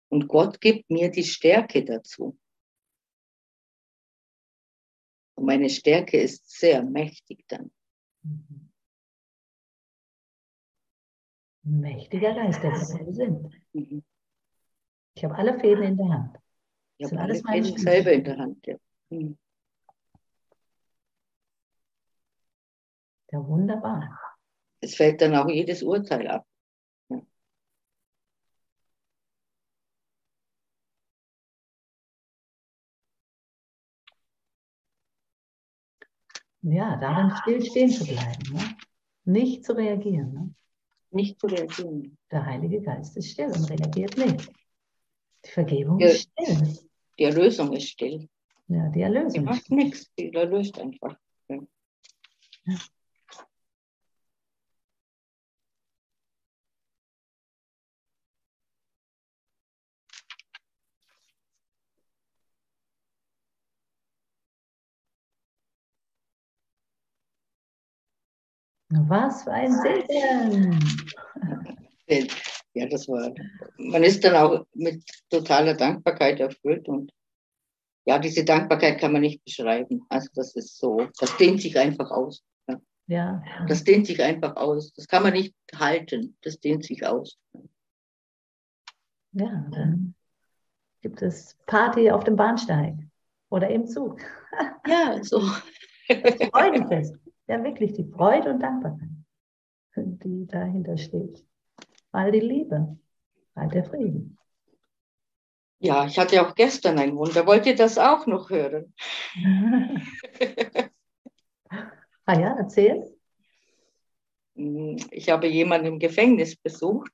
Und 0.09 0.27
Gott 0.27 0.61
gibt 0.61 0.89
mir 0.89 1.11
die 1.11 1.23
Stärke 1.23 1.83
dazu. 1.83 2.37
Und 5.37 5.45
meine 5.45 5.69
Stärke 5.69 6.19
ist 6.19 6.49
sehr 6.49 6.83
mächtig 6.83 7.47
dann. 7.47 7.69
Mhm. 8.23 8.71
Mächtiger 11.61 12.33
Geist, 12.33 12.63
der 12.63 12.71
wir 12.71 12.99
alle 12.99 13.13
sind. 13.13 13.53
Mhm. 13.73 14.03
Ich 15.13 15.23
habe 15.23 15.35
alle 15.35 15.59
Fäden 15.59 15.83
in 15.83 15.97
der 15.97 16.09
Hand. 16.09 16.37
Ich 16.97 17.05
habe 17.11 17.21
alles 17.21 17.43
meine 17.43 17.65
Fäden 17.65 17.77
selber 17.77 18.11
in 18.13 18.23
der 18.23 18.37
Hand. 18.37 18.65
Ja. 18.65 18.75
Mhm. 19.09 19.37
Ja, 23.31 23.45
wunderbar. 23.47 24.19
Es 24.79 24.95
fällt 24.95 25.21
dann 25.21 25.35
auch 25.35 25.49
jedes 25.49 25.83
Urteil 25.83 26.27
ab. 26.27 26.47
Ja, 36.61 36.97
darin 36.97 37.31
still 37.41 37.63
stehen 37.65 37.89
zu 37.89 38.05
bleiben. 38.05 38.53
Ne? 38.53 38.75
Nicht 39.25 39.63
zu 39.65 39.73
reagieren. 39.73 40.33
Ne? 40.33 40.53
Nicht 41.11 41.39
zu 41.39 41.47
reagieren. 41.47 42.17
Der 42.31 42.45
Heilige 42.45 42.81
Geist 42.81 43.15
ist 43.17 43.31
still 43.31 43.47
und 43.51 43.69
reagiert 43.69 44.17
nicht. 44.17 44.51
Die 45.45 45.49
Vergebung 45.49 45.99
Ja. 45.99 46.07
ist 46.07 46.29
still. 46.39 46.79
Die 47.17 47.23
Erlösung 47.23 47.73
ist 47.73 47.89
still. 47.89 48.27
Ja, 48.67 48.87
die 48.89 48.93
Die 48.95 49.01
Erlösung. 49.01 49.41
ist 49.41 49.45
macht 49.45 49.71
nichts. 49.71 50.11
Die 50.15 50.33
erlöst 50.33 50.79
einfach. 50.79 51.15
Was 68.89 69.43
für 69.43 69.51
ein 69.51 69.71
Segen. 69.71 70.79
Ja, 72.73 72.85
das 72.85 73.07
war. 73.07 73.33
Man 73.77 74.03
ist 74.03 74.23
dann 74.23 74.35
auch 74.35 74.63
mit 74.75 75.03
totaler 75.31 75.73
Dankbarkeit 75.73 76.39
erfüllt 76.39 76.87
und 76.87 77.11
ja, 78.05 78.19
diese 78.19 78.45
Dankbarkeit 78.45 78.99
kann 78.99 79.13
man 79.13 79.21
nicht 79.21 79.43
beschreiben. 79.43 80.05
Also 80.09 80.29
das 80.35 80.55
ist 80.55 80.77
so, 80.77 81.07
das 81.19 81.35
dehnt 81.37 81.59
sich 81.59 81.77
einfach 81.77 82.11
aus. 82.11 82.43
Ja, 83.07 83.41
Das 83.67 83.83
dehnt 83.83 84.05
sich 84.05 84.21
einfach 84.21 84.55
aus. 84.57 84.93
Das 84.93 85.07
kann 85.07 85.23
man 85.23 85.33
nicht 85.33 85.55
halten. 85.75 86.37
Das 86.43 86.59
dehnt 86.59 86.85
sich 86.85 87.05
aus. 87.05 87.39
ja, 89.31 89.67
dann 89.71 90.13
gibt 91.01 91.21
es 91.23 91.57
Party 91.65 92.11
auf 92.11 92.25
dem 92.25 92.35
Bahnsteig 92.35 92.95
oder 93.49 93.69
im 93.69 93.87
Zug. 93.87 94.19
Ja, 94.87 95.21
so. 95.23 95.41
Freudenfest. 96.51 97.15
Ja, 97.47 97.63
wirklich 97.63 97.93
die 97.93 98.03
Freude 98.03 98.49
und 98.51 98.59
Dankbarkeit, 98.59 99.07
die 99.95 100.45
dahinter 100.47 100.97
steht. 100.97 101.45
All 102.11 102.31
die 102.31 102.41
Liebe, 102.41 102.97
all 103.55 103.69
der 103.69 103.85
Frieden. 103.85 104.37
Ja, 105.79 106.05
ich 106.05 106.17
hatte 106.17 106.45
auch 106.45 106.55
gestern 106.55 106.97
ein 106.99 107.15
Wunder. 107.15 107.45
Wollt 107.45 107.65
ihr 107.65 107.75
das 107.75 107.97
auch 107.97 108.25
noch 108.25 108.49
hören? 108.49 108.93
ah 112.25 112.39
ja, 112.39 112.57
erzähl. 112.57 113.17
Ich 115.11 115.29
habe 115.29 115.47
jemanden 115.47 115.87
im 115.87 115.99
Gefängnis 115.99 116.55
besucht. 116.55 117.11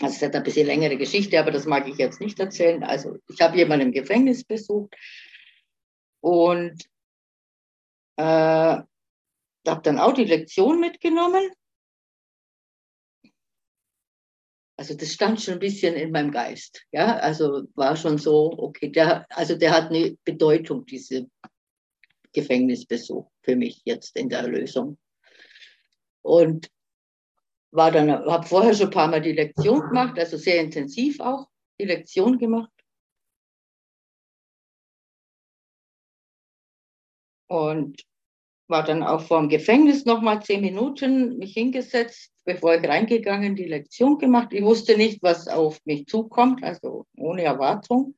Also 0.00 0.16
es 0.16 0.22
hat 0.22 0.36
ein 0.36 0.42
bisschen 0.42 0.66
längere 0.66 0.98
Geschichte, 0.98 1.38
aber 1.38 1.52
das 1.52 1.64
mag 1.64 1.88
ich 1.88 1.96
jetzt 1.96 2.20
nicht 2.20 2.38
erzählen. 2.38 2.82
Also 2.84 3.16
ich 3.28 3.40
habe 3.40 3.56
jemanden 3.56 3.86
im 3.86 3.92
Gefängnis 3.92 4.44
besucht 4.44 4.94
und 6.20 6.84
äh, 8.16 8.82
habe 9.66 9.82
dann 9.82 9.98
auch 9.98 10.12
die 10.12 10.24
Lektion 10.24 10.80
mitgenommen. 10.80 11.50
Also 14.78 14.94
das 14.94 15.12
stand 15.12 15.40
schon 15.40 15.54
ein 15.54 15.60
bisschen 15.60 15.94
in 15.94 16.12
meinem 16.12 16.30
Geist. 16.30 16.84
Ja, 16.92 17.16
also 17.16 17.64
war 17.74 17.96
schon 17.96 18.18
so, 18.18 18.52
okay, 18.58 18.90
der, 18.90 19.26
also 19.30 19.56
der 19.56 19.72
hat 19.72 19.90
eine 19.90 20.16
Bedeutung, 20.24 20.84
diese 20.84 21.26
Gefängnisbesuch 22.32 23.30
für 23.42 23.56
mich 23.56 23.80
jetzt 23.84 24.16
in 24.16 24.28
der 24.28 24.40
Erlösung. 24.40 24.98
Und 26.22 26.70
war 27.70 27.90
dann, 27.90 28.10
habe 28.10 28.46
vorher 28.46 28.74
schon 28.74 28.88
ein 28.88 28.92
paar 28.92 29.08
Mal 29.08 29.22
die 29.22 29.32
Lektion 29.32 29.80
gemacht, 29.80 30.18
also 30.18 30.36
sehr 30.36 30.60
intensiv 30.60 31.20
auch 31.20 31.48
die 31.80 31.86
Lektion 31.86 32.38
gemacht. 32.38 32.70
Und 37.48 38.02
war 38.68 38.82
dann 38.82 39.02
auch 39.02 39.20
vor 39.20 39.40
dem 39.40 39.48
Gefängnis 39.48 40.04
nochmal 40.04 40.42
zehn 40.42 40.60
Minuten 40.60 41.38
mich 41.38 41.52
hingesetzt, 41.52 42.32
bevor 42.44 42.74
ich 42.74 42.88
reingegangen, 42.88 43.54
die 43.54 43.66
Lektion 43.66 44.18
gemacht. 44.18 44.52
Ich 44.52 44.62
wusste 44.62 44.96
nicht, 44.96 45.22
was 45.22 45.48
auf 45.48 45.80
mich 45.84 46.06
zukommt, 46.06 46.62
also 46.62 47.06
ohne 47.16 47.42
Erwartung, 47.42 48.14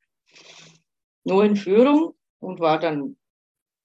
nur 1.25 1.45
in 1.45 1.57
Führung 1.57 2.15
und 2.41 2.61
war 2.61 2.79
dann 2.79 3.17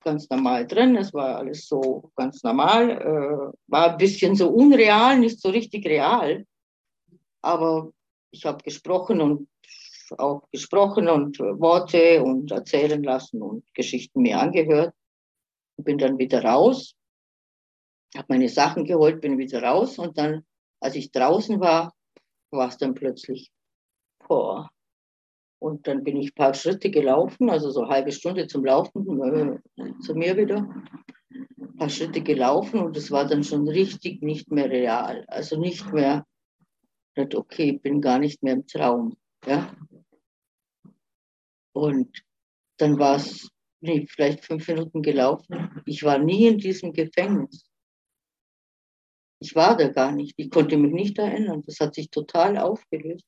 ganz 0.04 0.30
normal 0.30 0.68
drin. 0.68 0.96
Es 0.96 1.14
war 1.14 1.38
alles 1.38 1.68
so 1.68 2.12
ganz 2.16 2.44
normal, 2.44 2.92
äh, 2.92 3.58
war 3.68 3.92
ein 3.92 3.98
bisschen 3.98 4.36
so 4.36 4.50
unreal, 4.50 5.20
nicht 5.20 5.42
so 5.42 5.50
richtig 5.50 5.86
real, 5.86 6.46
aber 7.42 7.92
ich 8.32 8.46
habe 8.46 8.64
gesprochen 8.64 9.22
und 9.22 9.48
auch 10.18 10.44
gesprochen 10.52 11.08
und 11.10 11.40
Worte 11.40 12.24
und 12.24 12.52
erzählen 12.52 13.02
lassen 13.02 13.42
und 13.42 13.64
Geschichten 13.74 14.22
mir 14.22 14.40
angehört 14.40 14.94
bin 15.84 15.98
dann 15.98 16.18
wieder 16.18 16.44
raus, 16.44 16.96
habe 18.16 18.28
meine 18.30 18.50
Sachen 18.50 18.86
geholt, 18.86 19.22
bin 19.22 19.38
wieder 19.38 19.64
raus 19.64 19.98
und 20.00 20.18
dann, 20.18 20.46
als 20.80 20.96
ich 20.96 21.12
draußen 21.12 21.60
war, 21.60 21.94
war 22.52 22.70
es 22.70 22.78
dann 22.78 22.94
plötzlich, 22.94 23.52
boah. 24.28 24.70
Und 25.60 25.88
dann 25.88 26.04
bin 26.04 26.18
ich 26.18 26.32
ein 26.32 26.36
paar 26.36 26.54
Schritte 26.54 26.92
gelaufen, 26.92 27.50
also 27.50 27.72
so 27.72 27.84
eine 27.84 27.94
halbe 27.94 28.12
Stunde 28.12 28.48
zum 28.48 28.66
Laufen, 28.66 29.62
äh, 29.78 29.94
zu 30.02 30.14
mir 30.14 30.36
wieder, 30.36 30.70
ein 31.58 31.76
paar 31.78 31.90
Schritte 31.90 32.22
gelaufen 32.22 32.82
und 32.82 32.98
es 32.98 33.12
war 33.12 33.26
dann 33.26 33.44
schon 33.44 33.68
richtig 33.68 34.22
nicht 34.22 34.52
mehr 34.52 34.70
real. 34.70 35.24
Also 35.28 35.58
nicht 35.58 35.92
mehr, 35.94 36.26
okay, 37.16 37.76
ich 37.76 37.82
bin 37.82 38.02
gar 38.02 38.20
nicht 38.20 38.44
mehr 38.44 38.54
im 38.54 38.68
Traum. 38.68 39.16
Ja? 39.46 39.74
Und 41.74 42.24
dann 42.78 43.00
war 43.00 43.16
es 43.16 43.50
nee, 43.84 44.08
vielleicht 44.08 44.46
fünf 44.46 44.68
Minuten 44.68 45.02
gelaufen. 45.02 45.82
Ich 45.86 46.04
war 46.04 46.18
nie 46.18 46.48
in 46.48 46.58
diesem 46.58 46.94
Gefängnis. 46.94 47.66
Ich 49.40 49.56
war 49.56 49.76
da 49.76 49.90
gar 49.90 50.12
nicht. 50.12 50.34
Ich 50.38 50.50
konnte 50.50 50.78
mich 50.78 50.94
nicht 50.94 51.18
erinnern. 51.18 51.62
Das 51.66 51.80
hat 51.80 51.94
sich 51.94 52.10
total 52.10 52.58
aufgelöst. 52.58 53.26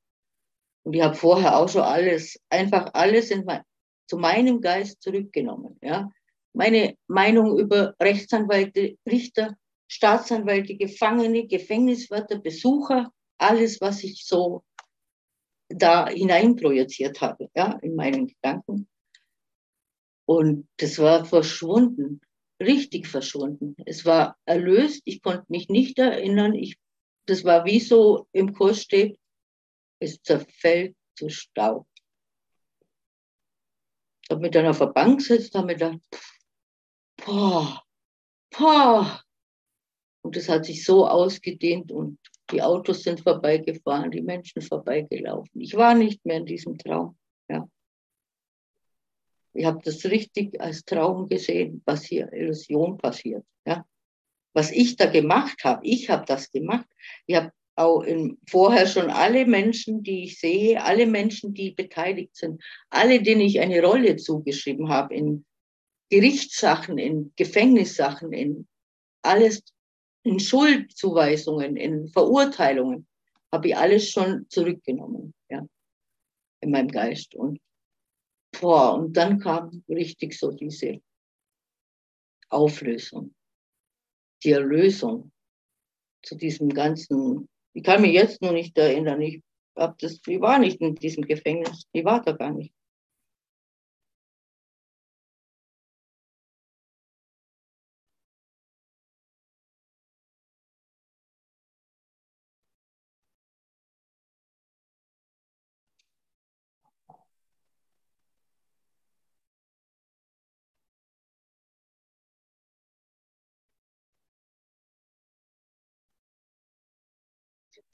Und 0.84 0.94
ich 0.94 1.02
habe 1.02 1.16
vorher 1.16 1.58
auch 1.58 1.68
schon 1.68 1.82
alles, 1.82 2.40
einfach 2.50 2.90
alles 2.94 3.32
in 3.32 3.44
mein, 3.44 3.64
zu 4.08 4.18
meinem 4.18 4.62
Geist 4.62 5.02
zurückgenommen. 5.02 5.78
Ja? 5.82 6.10
Meine 6.54 6.96
Meinung 7.08 7.60
über 7.60 7.94
Rechtsanwälte, 8.02 8.98
Richter, 9.06 9.58
Staatsanwälte, 9.88 10.78
Gefangene, 10.78 11.48
Gefängniswärter, 11.48 12.40
Besucher, 12.40 13.12
alles, 13.38 13.82
was 13.82 14.04
ich 14.04 14.26
so 14.26 14.64
da 15.68 16.08
hineinprojiziert 16.08 17.20
habe, 17.20 17.50
ja, 17.56 17.78
in 17.82 17.96
meinen 17.96 18.28
Gedanken. 18.28 18.88
Und 20.26 20.68
das 20.78 20.98
war 21.00 21.26
verschwunden, 21.26 22.22
richtig 22.60 23.08
verschwunden. 23.08 23.76
Es 23.86 24.06
war 24.06 24.38
erlöst, 24.46 25.02
ich 25.06 25.22
konnte 25.22 25.46
mich 25.50 25.70
nicht 25.70 26.00
erinnern. 26.00 26.54
Ich, 26.54 26.78
das 27.26 27.44
war 27.44 27.66
wie 27.66 27.80
so 27.80 28.28
im 28.32 28.54
Kurs 28.54 28.82
steht, 28.82 29.20
es 30.00 30.22
zerfällt 30.22 30.96
zu 31.16 31.30
Staub. 31.30 31.88
Ich 34.24 34.32
habe 34.32 34.42
mich 34.42 34.52
dann 34.52 34.66
auf 34.66 34.80
der 34.80 34.88
Bank 34.88 35.20
gesetzt, 35.20 35.54
habe 35.54 35.68
mir 35.68 35.74
gedacht, 35.74 36.00
boah, 37.24 37.84
boah. 38.58 39.22
Und 40.24 40.36
das 40.36 40.50
hat 40.50 40.66
sich 40.66 40.84
so 40.84 41.08
ausgedehnt 41.08 41.92
und 41.92 42.18
die 42.50 42.62
Autos 42.62 43.04
sind 43.04 43.22
vorbeigefahren, 43.22 44.10
die 44.10 44.22
Menschen 44.22 44.62
vorbeigelaufen. 44.62 45.62
Ich 45.62 45.76
war 45.76 45.94
nicht 45.94 46.26
mehr 46.26 46.38
in 46.38 46.46
diesem 46.46 46.78
Traum. 46.78 47.16
Ich 49.56 49.66
habe 49.66 49.80
das 49.84 50.04
richtig 50.06 50.60
als 50.60 50.84
Traum 50.84 51.28
gesehen, 51.28 51.82
was 51.86 52.04
hier 52.04 52.32
Illusion 52.34 52.98
passiert. 52.98 53.46
Ja. 53.66 53.86
Was 54.54 54.72
ich 54.72 54.98
da 54.98 55.06
gemacht 55.06 55.64
habe, 55.64 55.86
ich 55.86 56.10
habe 56.10 56.26
das 56.26 56.52
gemacht. 56.52 56.88
Ich 57.26 57.36
habe 57.36 57.52
auch 57.76 58.02
in, 58.02 58.38
vorher 58.50 58.88
schon 58.88 59.10
alle 59.10 59.46
Menschen, 59.46 60.04
die 60.04 60.24
ich 60.24 60.40
sehe, 60.40 60.82
alle 60.82 61.06
Menschen, 61.06 61.54
die 61.54 61.72
beteiligt 61.72 62.36
sind, 62.36 62.62
alle, 62.90 63.22
denen 63.22 63.42
ich 63.42 63.60
eine 63.60 63.82
Rolle 63.82 64.16
zugeschrieben 64.16 64.90
habe 64.90 65.16
in 65.16 65.46
Gerichtssachen, 66.10 66.98
in 66.98 67.34
Gefängnissachen, 67.36 68.32
in 68.32 68.68
alles, 69.24 69.64
in 70.24 70.40
Schuldzuweisungen, 70.40 71.76
in 71.76 72.08
Verurteilungen, 72.10 73.08
habe 73.52 73.70
ich 73.70 73.78
alles 73.78 74.10
schon 74.10 74.46
zurückgenommen, 74.50 75.34
ja, 75.50 75.66
in 76.62 76.72
meinem 76.72 76.90
Geist. 76.90 77.36
Und, 77.36 77.60
boah, 78.60 78.96
und 78.96 79.14
dann 79.14 79.40
kam 79.40 79.84
richtig 79.90 80.38
so 80.38 80.52
diese 80.52 81.02
Auflösung, 82.50 83.34
die 84.44 84.52
Erlösung 84.52 85.32
zu 86.24 86.36
diesem 86.36 86.70
ganzen 86.70 87.48
ich 87.76 87.84
kann 87.84 88.02
mich 88.02 88.14
jetzt 88.14 88.42
noch 88.42 88.54
nicht 88.54 88.78
erinnern. 88.78 89.22
Ich, 89.22 89.44
hab 89.76 89.98
das, 89.98 90.22
ich 90.26 90.40
war 90.40 90.58
nicht 90.60 90.80
in 90.80 90.96
diesem 90.96 91.26
Gefängnis. 91.26 91.86
Ich 91.92 92.06
war 92.06 92.24
da 92.24 92.32
gar 92.32 92.52
nicht. 92.52 92.74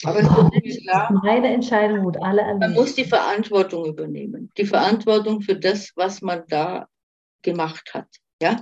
Aber 0.04 0.20
es 0.54 0.64
ist 0.64 0.82
klar, 0.84 1.12
Meine 1.24 1.54
Entscheidung 1.54 2.04
gut, 2.04 2.18
alle 2.18 2.42
man 2.44 2.62
erleben. 2.62 2.74
muss 2.74 2.96
die 2.96 3.06
Verantwortung 3.06 3.86
übernehmen. 3.86 4.50
Die 4.58 4.66
Verantwortung 4.66 5.42
für 5.42 5.56
das, 5.56 5.92
was 5.96 6.22
man 6.22 6.44
da 6.48 6.88
gemacht 7.42 7.94
hat. 7.94 8.08
Ja, 8.42 8.62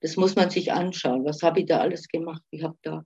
das 0.00 0.16
muss 0.16 0.36
man 0.36 0.50
sich 0.50 0.72
anschauen. 0.72 1.24
Was 1.24 1.42
habe 1.42 1.60
ich 1.60 1.66
da 1.66 1.80
alles 1.80 2.08
gemacht? 2.08 2.42
Ich 2.50 2.62
habe 2.62 2.76
da 2.82 3.04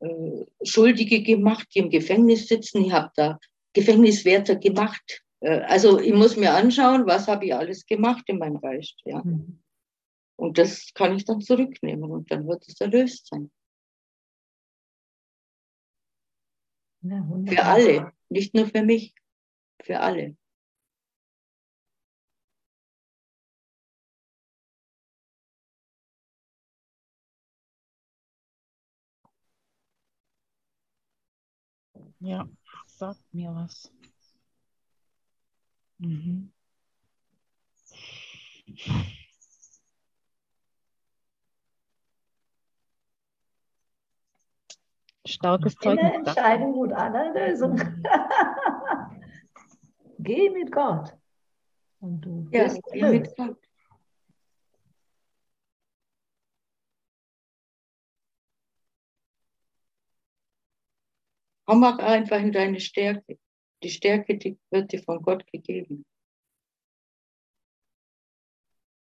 äh, 0.00 0.44
Schuldige 0.64 1.22
gemacht, 1.22 1.68
die 1.74 1.78
im 1.80 1.90
Gefängnis 1.90 2.48
sitzen. 2.48 2.84
Ich 2.84 2.92
habe 2.92 3.10
da 3.16 3.38
Gefängniswärter 3.72 4.56
gemacht. 4.56 5.22
Äh, 5.40 5.60
also 5.60 5.98
ich 5.98 6.12
muss 6.12 6.36
mir 6.36 6.52
anschauen, 6.52 7.06
was 7.06 7.28
habe 7.28 7.46
ich 7.46 7.54
alles 7.54 7.86
gemacht 7.86 8.24
in 8.26 8.38
meinem 8.38 8.60
Geist. 8.60 9.00
Ja, 9.04 9.22
Mhm. 9.24 9.60
und 10.36 10.58
das 10.58 10.92
kann 10.94 11.16
ich 11.16 11.24
dann 11.24 11.40
zurücknehmen 11.40 12.10
und 12.10 12.30
dann 12.30 12.46
wird 12.46 12.66
es 12.68 12.80
erlöst 12.80 13.28
sein. 13.28 13.50
Ja, 17.02 17.24
Für 17.48 17.64
alle, 17.64 18.12
nicht 18.28 18.54
nur 18.54 18.66
für 18.66 18.82
mich, 18.82 19.14
für 19.82 20.00
alle. 20.00 20.36
Ja, 32.20 32.48
sagt 32.86 33.22
mir 33.34 33.50
was. 33.54 33.90
Mhm. 35.98 36.50
Starkes 45.26 45.76
Eine 45.82 45.96
Zeugnis. 45.96 46.12
sagt 46.24 46.36
Entscheidung 46.38 46.72
gut, 46.72 46.92
alle 46.92 47.32
Lösung. 47.48 47.76
Geh 50.18 50.50
mit 50.50 50.72
Gott. 50.72 51.14
Und 52.00 52.20
du 52.20 52.48
Ja, 52.50 52.64
bist 52.64 52.80
ja, 52.94 53.10
mit. 53.10 53.36
Gott. 53.36 53.56
Komm 61.66 61.84
auch 61.84 61.98
einfach 61.98 62.40
in 62.40 62.52
deine 62.52 62.80
Stärke. 62.80 63.38
Die 63.82 63.90
Stärke, 63.90 64.36
die 64.36 64.58
wird 64.70 64.92
dir 64.92 65.02
von 65.02 65.22
Gott 65.22 65.46
gegeben. 65.46 66.04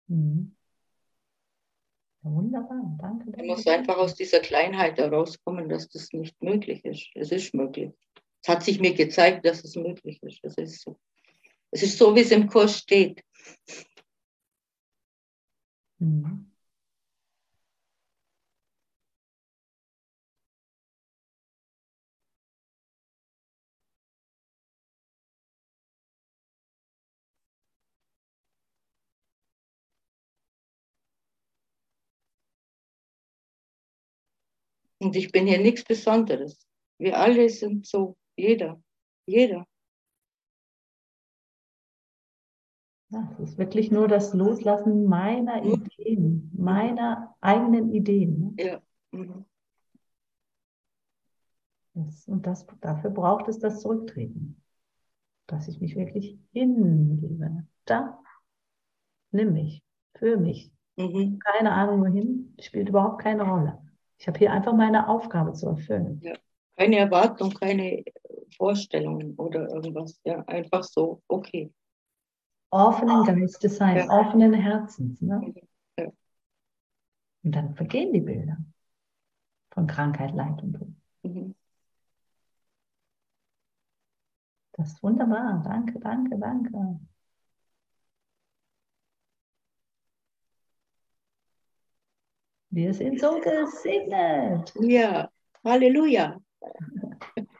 Mhm. 0.08 0.53
Ja, 2.24 2.30
wunderbar, 2.30 2.96
danke. 3.00 3.26
Du 3.26 3.32
danke. 3.32 3.46
musst 3.46 3.68
einfach 3.68 3.98
aus 3.98 4.14
dieser 4.14 4.40
Kleinheit 4.40 4.98
herauskommen, 4.98 5.68
dass 5.68 5.88
das 5.88 6.12
nicht 6.12 6.42
möglich 6.42 6.84
ist. 6.84 7.10
Es 7.14 7.30
ist 7.30 7.54
möglich. 7.54 7.92
Es 8.42 8.48
hat 8.48 8.62
sich 8.62 8.80
mir 8.80 8.94
gezeigt, 8.94 9.44
dass 9.44 9.62
es 9.62 9.76
möglich 9.76 10.22
ist. 10.22 10.40
Es 10.42 10.56
ist 10.56 10.80
so. 10.80 10.98
Es 11.70 11.82
ist 11.82 11.98
so, 11.98 12.14
wie 12.14 12.20
es 12.20 12.30
im 12.30 12.48
Kurs 12.48 12.78
steht. 12.78 13.22
Mhm. 15.98 16.53
Und 35.04 35.16
ich 35.16 35.30
bin 35.32 35.46
hier 35.46 35.60
nichts 35.60 35.84
Besonderes. 35.84 36.66
Wir 36.98 37.18
alle 37.18 37.48
sind 37.50 37.86
so. 37.86 38.16
Jeder. 38.36 38.82
Jeder. 39.26 39.66
Ja, 43.10 43.30
es 43.34 43.50
ist 43.50 43.58
wirklich 43.58 43.90
nur 43.90 44.08
das 44.08 44.32
Loslassen 44.32 45.04
meiner 45.04 45.62
Mhm. 45.62 45.72
Ideen, 45.98 46.50
meiner 46.56 47.36
eigenen 47.42 47.92
Ideen. 47.92 48.54
ne? 48.56 48.64
Ja. 48.64 48.80
Mhm. 49.12 49.44
Das, 51.92 52.26
und 52.26 52.44
das, 52.46 52.66
dafür 52.80 53.10
braucht 53.10 53.46
es 53.48 53.58
das 53.58 53.80
Zurücktreten. 53.82 54.60
Dass 55.46 55.68
ich 55.68 55.80
mich 55.80 55.94
wirklich 55.96 56.38
hingebe. 56.52 57.66
Da, 57.84 58.18
nimm 59.30 59.52
mich, 59.52 59.82
für 60.16 60.38
mich. 60.38 60.72
Mhm. 60.96 61.38
Keine 61.40 61.72
Ahnung 61.72 62.00
wohin, 62.00 62.54
spielt 62.58 62.88
überhaupt 62.88 63.20
keine 63.22 63.42
Rolle. 63.44 63.83
Ich 64.18 64.26
habe 64.26 64.38
hier 64.38 64.52
einfach 64.52 64.72
meine 64.72 65.08
Aufgabe 65.08 65.52
zu 65.52 65.68
erfüllen. 65.68 66.22
Keine 66.76 66.98
Erwartung, 66.98 67.50
keine 67.50 68.04
Vorstellungen 68.56 69.34
oder 69.36 69.68
irgendwas. 69.68 70.20
Ja, 70.24 70.42
einfach 70.46 70.82
so. 70.82 71.22
Okay. 71.28 71.72
Offenen 72.70 73.24
Geistes 73.24 73.76
sein, 73.76 73.96
Ja. 73.98 74.08
offenen 74.08 74.52
Herzens. 74.54 75.20
Ne? 75.20 75.54
Ja. 75.98 76.06
Und 77.44 77.52
dann 77.52 77.74
vergehen 77.74 78.12
die 78.12 78.20
Bilder 78.20 78.56
von 79.72 79.86
Krankheit, 79.86 80.34
Leid 80.34 80.62
und 80.62 80.72
Tod. 80.72 80.88
Mhm. 81.22 81.54
Das 84.72 84.92
ist 84.92 85.02
wunderbar. 85.02 85.62
Danke, 85.64 86.00
danke, 86.00 86.36
danke. 86.38 86.98
Wir 92.74 92.92
sind 92.92 93.20
so 93.20 93.38
gesegnet. 93.38 94.72
Ja. 94.80 95.30
Halleluja. 95.62 96.40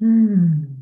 Hm. 0.00 0.76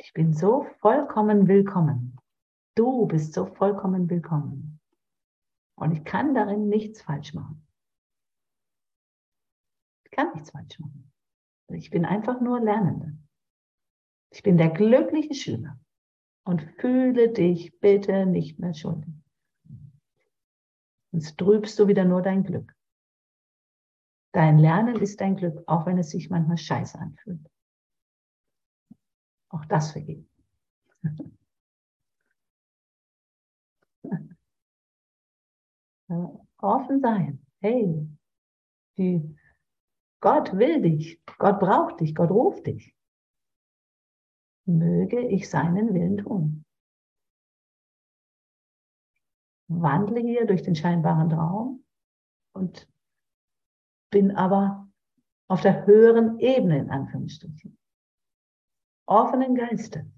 Ich 0.00 0.12
bin 0.12 0.32
so 0.32 0.66
vollkommen 0.80 1.46
willkommen. 1.46 2.13
Du 2.76 3.06
bist 3.06 3.34
so 3.34 3.46
vollkommen 3.46 4.10
willkommen. 4.10 4.80
Und 5.76 5.92
ich 5.92 6.04
kann 6.04 6.34
darin 6.34 6.68
nichts 6.68 7.02
falsch 7.02 7.34
machen. 7.34 7.66
Ich 10.04 10.10
kann 10.10 10.32
nichts 10.32 10.50
falsch 10.50 10.78
machen. 10.80 11.12
Ich 11.68 11.90
bin 11.90 12.04
einfach 12.04 12.40
nur 12.40 12.60
Lernende. 12.60 13.16
Ich 14.30 14.42
bin 14.42 14.56
der 14.56 14.70
glückliche 14.70 15.34
Schüler 15.34 15.78
und 16.44 16.62
fühle 16.80 17.32
dich 17.32 17.78
bitte 17.80 18.26
nicht 18.26 18.58
mehr 18.58 18.74
schuldig. 18.74 19.14
Sonst 21.12 21.38
trübst 21.38 21.78
du 21.78 21.86
wieder 21.86 22.04
nur 22.04 22.22
dein 22.22 22.42
Glück. 22.42 22.74
Dein 24.32 24.58
Lernen 24.58 24.96
ist 24.96 25.20
dein 25.20 25.36
Glück, 25.36 25.62
auch 25.68 25.86
wenn 25.86 25.98
es 25.98 26.10
sich 26.10 26.28
manchmal 26.28 26.58
scheiße 26.58 26.98
anfühlt. 26.98 27.48
Auch 29.48 29.64
das 29.66 29.94
vergeben. 36.14 36.48
Offen 36.58 37.00
sein. 37.00 37.46
Hey, 37.60 38.08
die, 38.96 39.36
Gott 40.20 40.56
will 40.56 40.80
dich. 40.80 41.20
Gott 41.38 41.60
braucht 41.60 42.00
dich. 42.00 42.14
Gott 42.14 42.30
ruft 42.30 42.66
dich. 42.66 42.94
Möge 44.66 45.20
ich 45.20 45.50
seinen 45.50 45.92
Willen 45.92 46.18
tun. 46.18 46.64
Wandle 49.68 50.20
hier 50.20 50.46
durch 50.46 50.62
den 50.62 50.74
scheinbaren 50.74 51.30
Traum 51.30 51.84
und 52.54 52.88
bin 54.10 54.30
aber 54.30 54.88
auf 55.48 55.60
der 55.60 55.84
höheren 55.86 56.38
Ebene 56.38 56.78
in 56.78 56.90
Anführungsstrichen. 56.90 57.78
Offenen 59.06 59.54
Geiste 59.54 60.10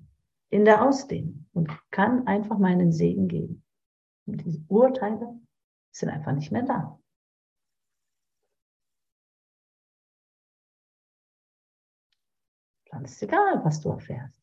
in 0.51 0.65
der 0.65 0.87
Ausdehnung 0.87 1.49
und 1.53 1.71
kann 1.91 2.27
einfach 2.27 2.59
meinen 2.59 2.93
Segen 2.93 3.27
geben. 3.27 3.65
Und 4.27 4.45
diese 4.45 4.65
Urteile 4.69 5.41
sind 5.99 6.11
einfach 6.11 6.33
nicht 6.33 6.53
mehr 6.53 6.63
da. 6.63 7.01
Dann 12.91 13.05
ist 13.05 13.17
es 13.17 13.23
egal, 13.23 13.65
was 13.65 13.81
du 13.81 13.91
erfährst. 13.91 14.43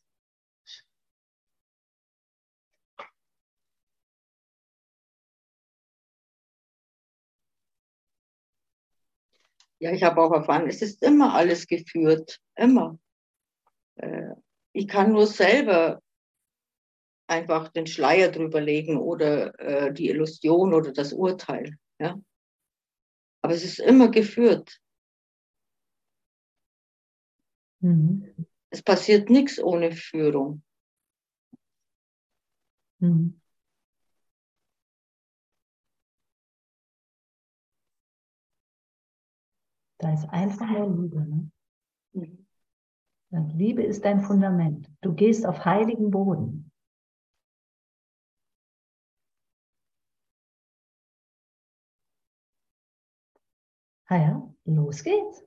Ja, 9.80 9.91
ich 9.91 10.04
habe 10.04 10.22
auch 10.22 10.32
erfahren, 10.32 10.68
es 10.68 10.82
ist 10.82 11.04
immer 11.04 11.34
alles 11.34 11.68
geführt, 11.68 12.39
immer. 12.56 12.97
Äh, 13.95 14.36
ich 14.72 14.88
kann 14.88 15.12
nur 15.12 15.28
selber 15.28 16.01
einfach 17.28 17.70
den 17.70 17.88
Schleier 17.88 18.30
drüber 18.30 18.62
legen 18.62 18.98
oder 18.98 19.58
äh, 19.60 19.94
die 19.94 20.10
Illusion 20.10 20.74
oder 20.74 20.92
das 20.92 21.14
Urteil. 21.14 21.78
Ja? 22.00 22.20
Aber 23.42 23.54
es 23.54 23.64
ist 23.64 23.80
immer 23.80 24.10
geführt. 24.10 24.80
Mhm. 27.82 28.34
Es 28.70 28.82
passiert 28.82 29.30
nichts 29.30 29.62
ohne 29.62 29.92
Führung. 29.92 30.64
Mhm. 33.00 33.40
Da 40.00 40.14
ist 40.14 40.30
einfach 40.30 40.70
nur 40.70 40.90
Liebe. 41.02 41.22
Ne? 41.22 41.52
Mhm. 42.14 42.46
Liebe 43.56 43.84
ist 43.84 44.06
dein 44.06 44.22
Fundament. 44.22 44.90
Du 45.02 45.14
gehst 45.14 45.46
auf 45.46 45.66
heiligen 45.66 46.12
Boden. 46.12 46.62
Ah 54.14 54.18
ja, 54.18 54.53
los 54.66 55.01
geht's. 55.03 55.43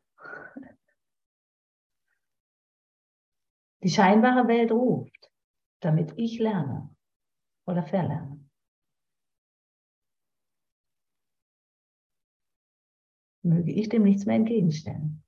Die 3.84 3.88
scheinbare 3.88 4.48
Welt 4.48 4.72
ruft, 4.72 5.30
damit 5.78 6.14
ich 6.16 6.40
lerne 6.40 6.90
oder 7.64 7.84
verlerne. 7.84 8.44
Möge 13.44 13.70
ich 13.70 13.88
dem 13.88 14.02
nichts 14.02 14.26
mehr 14.26 14.34
entgegenstellen. 14.34 15.22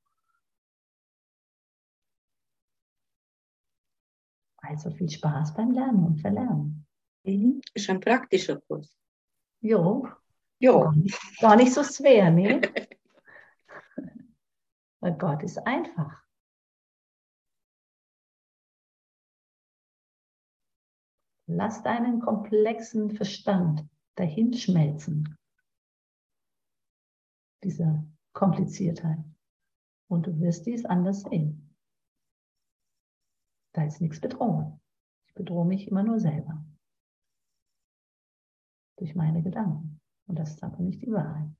Also 4.56 4.90
viel 4.90 5.08
Spaß 5.08 5.54
beim 5.54 5.70
Lernen 5.70 6.04
und 6.04 6.20
Verlernen. 6.20 6.84
Mhm. 7.22 7.60
Ist 7.72 7.88
ein 7.88 8.00
praktischer 8.00 8.60
Kurs. 8.62 8.98
Jo, 9.60 10.08
Ja, 10.58 10.72
gar 10.72 10.96
nicht, 10.96 11.40
gar 11.40 11.56
nicht 11.56 11.72
so 11.72 11.84
schwer, 11.84 12.32
ne? 12.32 12.60
Weil 15.00 15.16
Gott 15.16 15.42
ist 15.42 15.58
einfach. 15.58 16.24
Lass 21.46 21.82
deinen 21.82 22.20
komplexen 22.20 23.10
Verstand 23.10 23.88
dahinschmelzen. 24.16 25.38
Diese 27.64 28.06
Kompliziertheit. 28.32 29.24
Und 30.08 30.26
du 30.26 30.40
wirst 30.40 30.66
dies 30.66 30.84
anders 30.84 31.22
sehen. 31.22 31.74
Da 33.74 33.84
ist 33.84 34.00
nichts 34.00 34.20
bedrohen. 34.20 34.80
Ich 35.26 35.34
bedrohe 35.34 35.64
mich 35.64 35.88
immer 35.88 36.02
nur 36.02 36.18
selber. 36.18 36.64
Durch 38.96 39.14
meine 39.14 39.42
Gedanken. 39.42 40.00
Und 40.26 40.38
das 40.38 40.50
ist 40.50 40.62
aber 40.62 40.80
nicht 40.80 41.00
die 41.02 41.12
Wahrheit. 41.12 41.57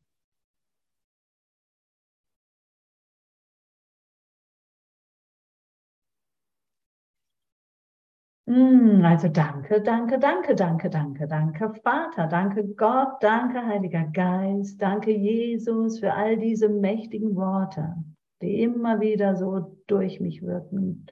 Also 8.49 9.29
danke, 9.29 9.83
danke, 9.83 10.19
danke, 10.19 10.55
danke, 10.55 10.89
danke, 10.89 11.27
danke 11.29 11.75
Vater, 11.83 12.27
danke 12.29 12.67
Gott, 12.77 13.23
danke 13.23 13.67
Heiliger 13.67 14.05
Geist, 14.05 14.81
danke 14.81 15.15
Jesus 15.15 15.99
für 16.01 16.15
all 16.15 16.39
diese 16.39 16.71
mächtigen 16.71 17.37
Worte, 17.37 17.95
die 18.41 18.63
immer 18.63 19.01
wieder 19.01 19.37
so 19.37 19.79
durch 19.87 20.21
mich 20.21 20.41
wirken, 20.41 21.07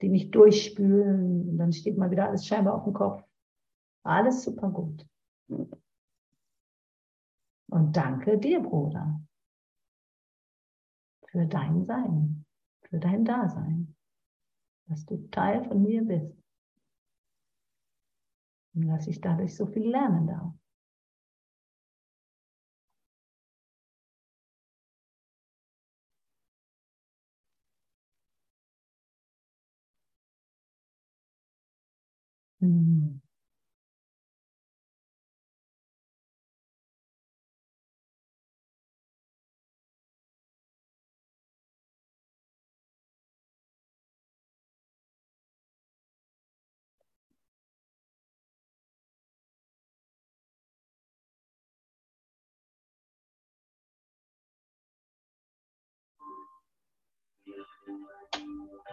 die 0.00 0.08
mich 0.08 0.30
durchspülen. 0.30 1.50
Und 1.50 1.58
dann 1.58 1.74
steht 1.74 1.98
mal 1.98 2.10
wieder 2.10 2.28
alles 2.28 2.46
scheinbar 2.46 2.76
auf 2.76 2.84
dem 2.84 2.94
Kopf. 2.94 3.22
Alles 4.02 4.42
super 4.42 4.70
gut. 4.70 5.06
Und 7.68 7.94
danke 7.94 8.38
dir, 8.38 8.60
Bruder, 8.60 9.20
für 11.26 11.44
dein 11.44 11.84
Sein, 11.84 12.46
für 12.88 12.98
dein 12.98 13.26
Dasein, 13.26 13.94
dass 14.88 15.04
du 15.04 15.28
Teil 15.30 15.62
von 15.64 15.82
mir 15.82 16.02
bist. 16.02 16.40
Und 18.74 18.88
dass 18.88 19.06
ich 19.06 19.20
dadurch 19.20 19.56
so 19.56 19.66
viel 19.66 19.88
lernen 19.88 20.26
darf. 20.26 20.52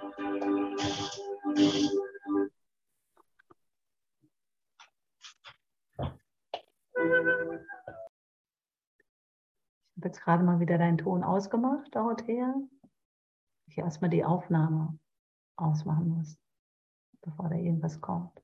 Ich 0.09 0.13
habe 9.97 10.07
jetzt 10.07 10.21
gerade 10.21 10.43
mal 10.43 10.59
wieder 10.61 10.77
deinen 10.77 10.97
Ton 10.97 11.23
ausgemacht, 11.23 11.93
Dorothea. 11.93 12.55
Ich 13.67 13.77
erstmal 13.77 14.09
die 14.09 14.23
Aufnahme 14.23 14.97
ausmachen 15.57 16.07
muss, 16.07 16.37
bevor 17.21 17.49
da 17.49 17.55
irgendwas 17.55 17.99
kommt. 17.99 18.41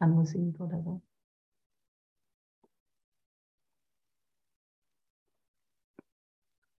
An 0.00 0.14
Musik 0.14 0.58
oder 0.58 0.82
so. 0.82 1.00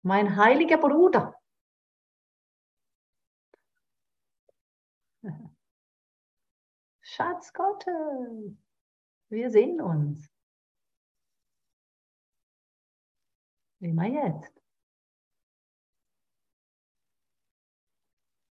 Mein 0.02 0.36
heiliger 0.36 0.78
Bruder. 0.78 1.34
Schatz 7.16 7.54
Gottes, 7.54 8.58
wir 9.30 9.52
sehen 9.52 9.80
uns. 9.80 10.28
Immer 13.80 14.08
jetzt. 14.08 14.60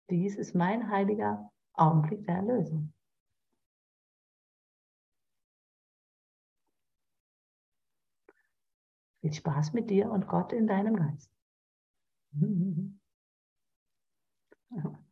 Dies 0.08 0.36
ist 0.36 0.54
mein 0.54 0.88
heiliger 0.88 1.50
Augenblick 1.72 2.24
der 2.26 2.36
Erlösung. 2.36 2.94
Viel 9.20 9.32
Spaß 9.32 9.72
mit 9.72 9.90
dir 9.90 10.12
und 10.12 10.28
Gott 10.28 10.52
in 10.52 10.68
deinem 10.68 10.94
Geist. 10.94 11.28